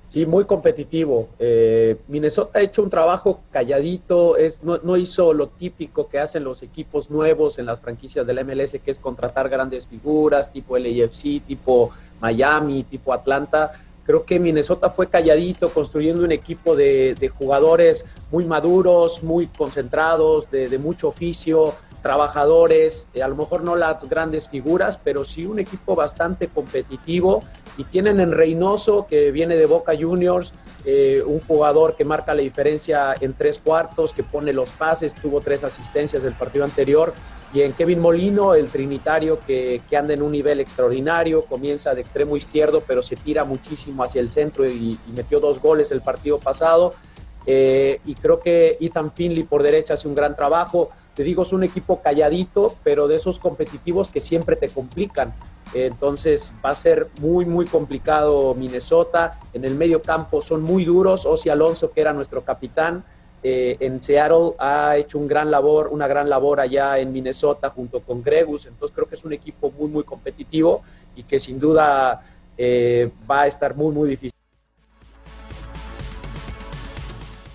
Sí, 0.06 0.24
muy 0.26 0.44
competitivo. 0.44 1.28
Eh, 1.40 1.96
Minnesota 2.06 2.60
ha 2.60 2.62
hecho 2.62 2.84
un 2.84 2.88
trabajo 2.88 3.40
calladito, 3.50 4.36
es, 4.36 4.62
no, 4.62 4.78
no, 4.84 4.96
hizo 4.96 5.34
lo 5.34 5.48
típico 5.48 6.06
que 6.06 6.20
hacen 6.20 6.44
los 6.44 6.62
equipos 6.62 7.10
nuevos 7.10 7.58
en 7.58 7.66
las 7.66 7.80
franquicias 7.80 8.28
de 8.28 8.32
la 8.32 8.44
MLS, 8.44 8.78
que 8.78 8.92
es 8.92 9.00
contratar 9.00 9.48
grandes 9.48 9.88
figuras, 9.88 10.52
tipo 10.52 10.78
LAFC, 10.78 11.44
tipo 11.44 11.90
Miami, 12.20 12.84
tipo 12.84 13.12
Atlanta 13.12 13.72
Creo 14.06 14.24
que 14.24 14.38
Minnesota 14.38 14.88
fue 14.88 15.08
calladito, 15.08 15.68
construyendo 15.70 16.22
un 16.22 16.30
equipo 16.30 16.76
de, 16.76 17.30
jugadores 17.36 18.06
muy 18.30 18.44
maduros, 18.44 19.24
muy 19.24 19.48
concentrados, 19.48 20.48
de, 20.50 20.78
mucho 20.78 21.08
oficio, 21.08 21.74
trabajadores, 22.02 23.08
eh, 23.14 23.22
a 23.22 23.28
lo 23.28 23.34
mejor 23.34 23.62
no 23.62 23.74
las 23.74 24.08
grandes 24.08 24.48
figuras, 24.48 25.00
pero 25.02 25.24
sí 25.24 25.44
un 25.44 25.58
equipo 25.58 25.96
bastante 25.96 26.46
competitivo. 26.46 27.42
Y 27.78 27.84
tienen 27.84 28.20
en 28.20 28.32
Reynoso, 28.32 29.06
que 29.06 29.30
viene 29.30 29.56
de 29.56 29.66
Boca 29.66 29.92
Juniors, 29.98 30.54
eh, 30.84 31.22
un 31.26 31.40
jugador 31.40 31.94
que 31.94 32.04
marca 32.04 32.34
la 32.34 32.42
diferencia 32.42 33.14
en 33.20 33.34
tres 33.34 33.58
cuartos, 33.58 34.14
que 34.14 34.22
pone 34.22 34.52
los 34.52 34.70
pases, 34.70 35.14
tuvo 35.14 35.40
tres 35.40 35.62
asistencias 35.62 36.22
del 36.22 36.34
partido 36.34 36.64
anterior 36.64 37.12
y 37.56 37.62
en 37.62 37.72
Kevin 37.72 38.00
Molino, 38.00 38.54
el 38.54 38.68
trinitario 38.68 39.38
que, 39.40 39.80
anda 39.96 40.12
en 40.14 40.22
un 40.22 40.32
nivel 40.32 40.60
extraordinario, 40.60 41.44
comienza 41.46 41.94
de 41.94 42.00
extremo 42.00 42.36
izquierdo, 42.36 42.82
pero 42.86 43.02
se 43.02 43.16
tira 43.16 43.44
muchísimo 43.44 44.02
hacia 44.02 44.20
el 44.20 44.28
centro 44.28 44.68
y, 44.68 44.98
metió 45.14 45.40
dos 45.40 45.60
goles 45.60 45.90
el 45.92 46.02
partido 46.02 46.38
pasado. 46.38 46.94
Eh, 47.46 48.00
y 48.04 48.14
creo 48.14 48.40
que 48.40 48.76
Ethan 48.80 49.12
Finley 49.12 49.44
por 49.44 49.62
derecha 49.62 49.94
hace 49.94 50.08
un 50.08 50.14
gran 50.14 50.34
trabajo. 50.34 50.90
Te 51.14 51.22
digo, 51.22 51.44
es 51.44 51.52
un 51.52 51.62
equipo 51.62 52.02
calladito, 52.02 52.74
pero 52.82 53.06
de 53.06 53.14
esos 53.14 53.38
competitivos 53.38 54.10
que 54.10 54.20
siempre 54.20 54.56
te 54.56 54.68
complican. 54.68 55.32
Entonces 55.74 56.54
va 56.64 56.70
a 56.70 56.74
ser 56.74 57.08
muy, 57.20 57.44
muy 57.44 57.66
complicado 57.66 58.54
Minnesota. 58.54 59.38
En 59.52 59.64
el 59.64 59.74
medio 59.74 60.00
campo 60.00 60.40
son 60.40 60.62
muy 60.62 60.84
duros. 60.84 61.26
Osi 61.26 61.48
Alonso, 61.48 61.90
que 61.90 62.00
era 62.00 62.12
nuestro 62.12 62.44
capitán, 62.44 63.04
eh, 63.48 63.76
en 63.78 64.02
Seattle 64.02 64.54
ha 64.58 64.96
hecho 64.96 65.18
un 65.18 65.28
gran 65.28 65.50
labor, 65.50 65.88
una 65.92 66.08
gran 66.08 66.28
labor 66.28 66.58
allá 66.58 66.98
en 66.98 67.12
Minnesota 67.12 67.70
junto 67.70 68.00
con 68.00 68.20
Gregus, 68.20 68.66
entonces 68.66 68.92
creo 68.92 69.08
que 69.08 69.14
es 69.14 69.24
un 69.24 69.32
equipo 69.32 69.70
muy, 69.70 69.88
muy 69.88 70.02
competitivo 70.02 70.82
y 71.14 71.22
que 71.22 71.38
sin 71.38 71.60
duda 71.60 72.22
eh, 72.58 73.08
va 73.30 73.42
a 73.42 73.46
estar 73.46 73.76
muy, 73.76 73.92
muy 73.92 74.08
difícil. 74.08 74.36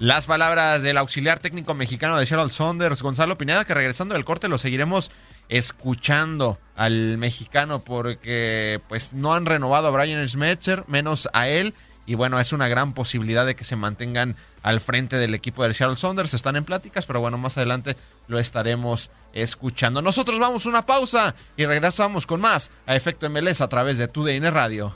Las 0.02 0.26
palabras 0.26 0.82
del 0.82 0.98
auxiliar 0.98 1.38
técnico 1.38 1.76
mexicano 1.76 2.18
de 2.18 2.26
Seattle 2.26 2.50
Saunders, 2.50 3.04
Gonzalo 3.04 3.38
Pineda, 3.38 3.66
que 3.66 3.76
regresando 3.76 4.16
del 4.16 4.26
corte 4.26 4.50
lo 4.50 4.58
seguiremos 4.58 5.12
escuchando 5.48 6.58
al 6.76 7.20
mexicano 7.20 7.84
porque 7.84 8.82
pues 8.90 9.14
no 9.14 9.36
han 9.36 9.46
renovado 9.46 9.90
a 9.90 9.92
Brian 9.92 10.28
Schmetzer, 10.28 10.86
menos 10.88 11.30
a 11.34 11.50
él 11.50 11.76
y 12.08 12.16
bueno, 12.16 12.40
es 12.40 12.52
una 12.52 12.68
gran 12.68 12.94
posibilidad 12.94 13.46
de 13.46 13.56
que 13.56 13.64
se 13.64 13.76
mantengan 13.76 14.38
al 14.64 14.80
frente 14.80 15.18
del 15.18 15.36
equipo 15.36 15.62
del 15.62 15.76
Seattle 15.76 15.98
Saunders. 15.98 16.34
Están 16.34 16.56
en 16.56 16.66
pláticas, 16.66 17.06
pero 17.06 17.22
bueno, 17.22 17.38
más 17.38 17.58
adelante 17.58 17.96
lo 18.28 18.40
estaremos 18.40 19.12
escuchando. 19.34 20.02
Nosotros 20.02 20.40
vamos 20.40 20.66
a 20.66 20.70
una 20.70 20.88
pausa 20.88 21.36
y 21.58 21.68
regresamos 21.68 22.26
con 22.26 22.42
más 22.42 22.72
a 22.88 22.96
Efecto 22.96 23.30
MLS 23.30 23.62
a 23.62 23.70
través 23.70 24.00
de 24.00 24.08
TUDN 24.08 24.52
Radio. 24.52 24.96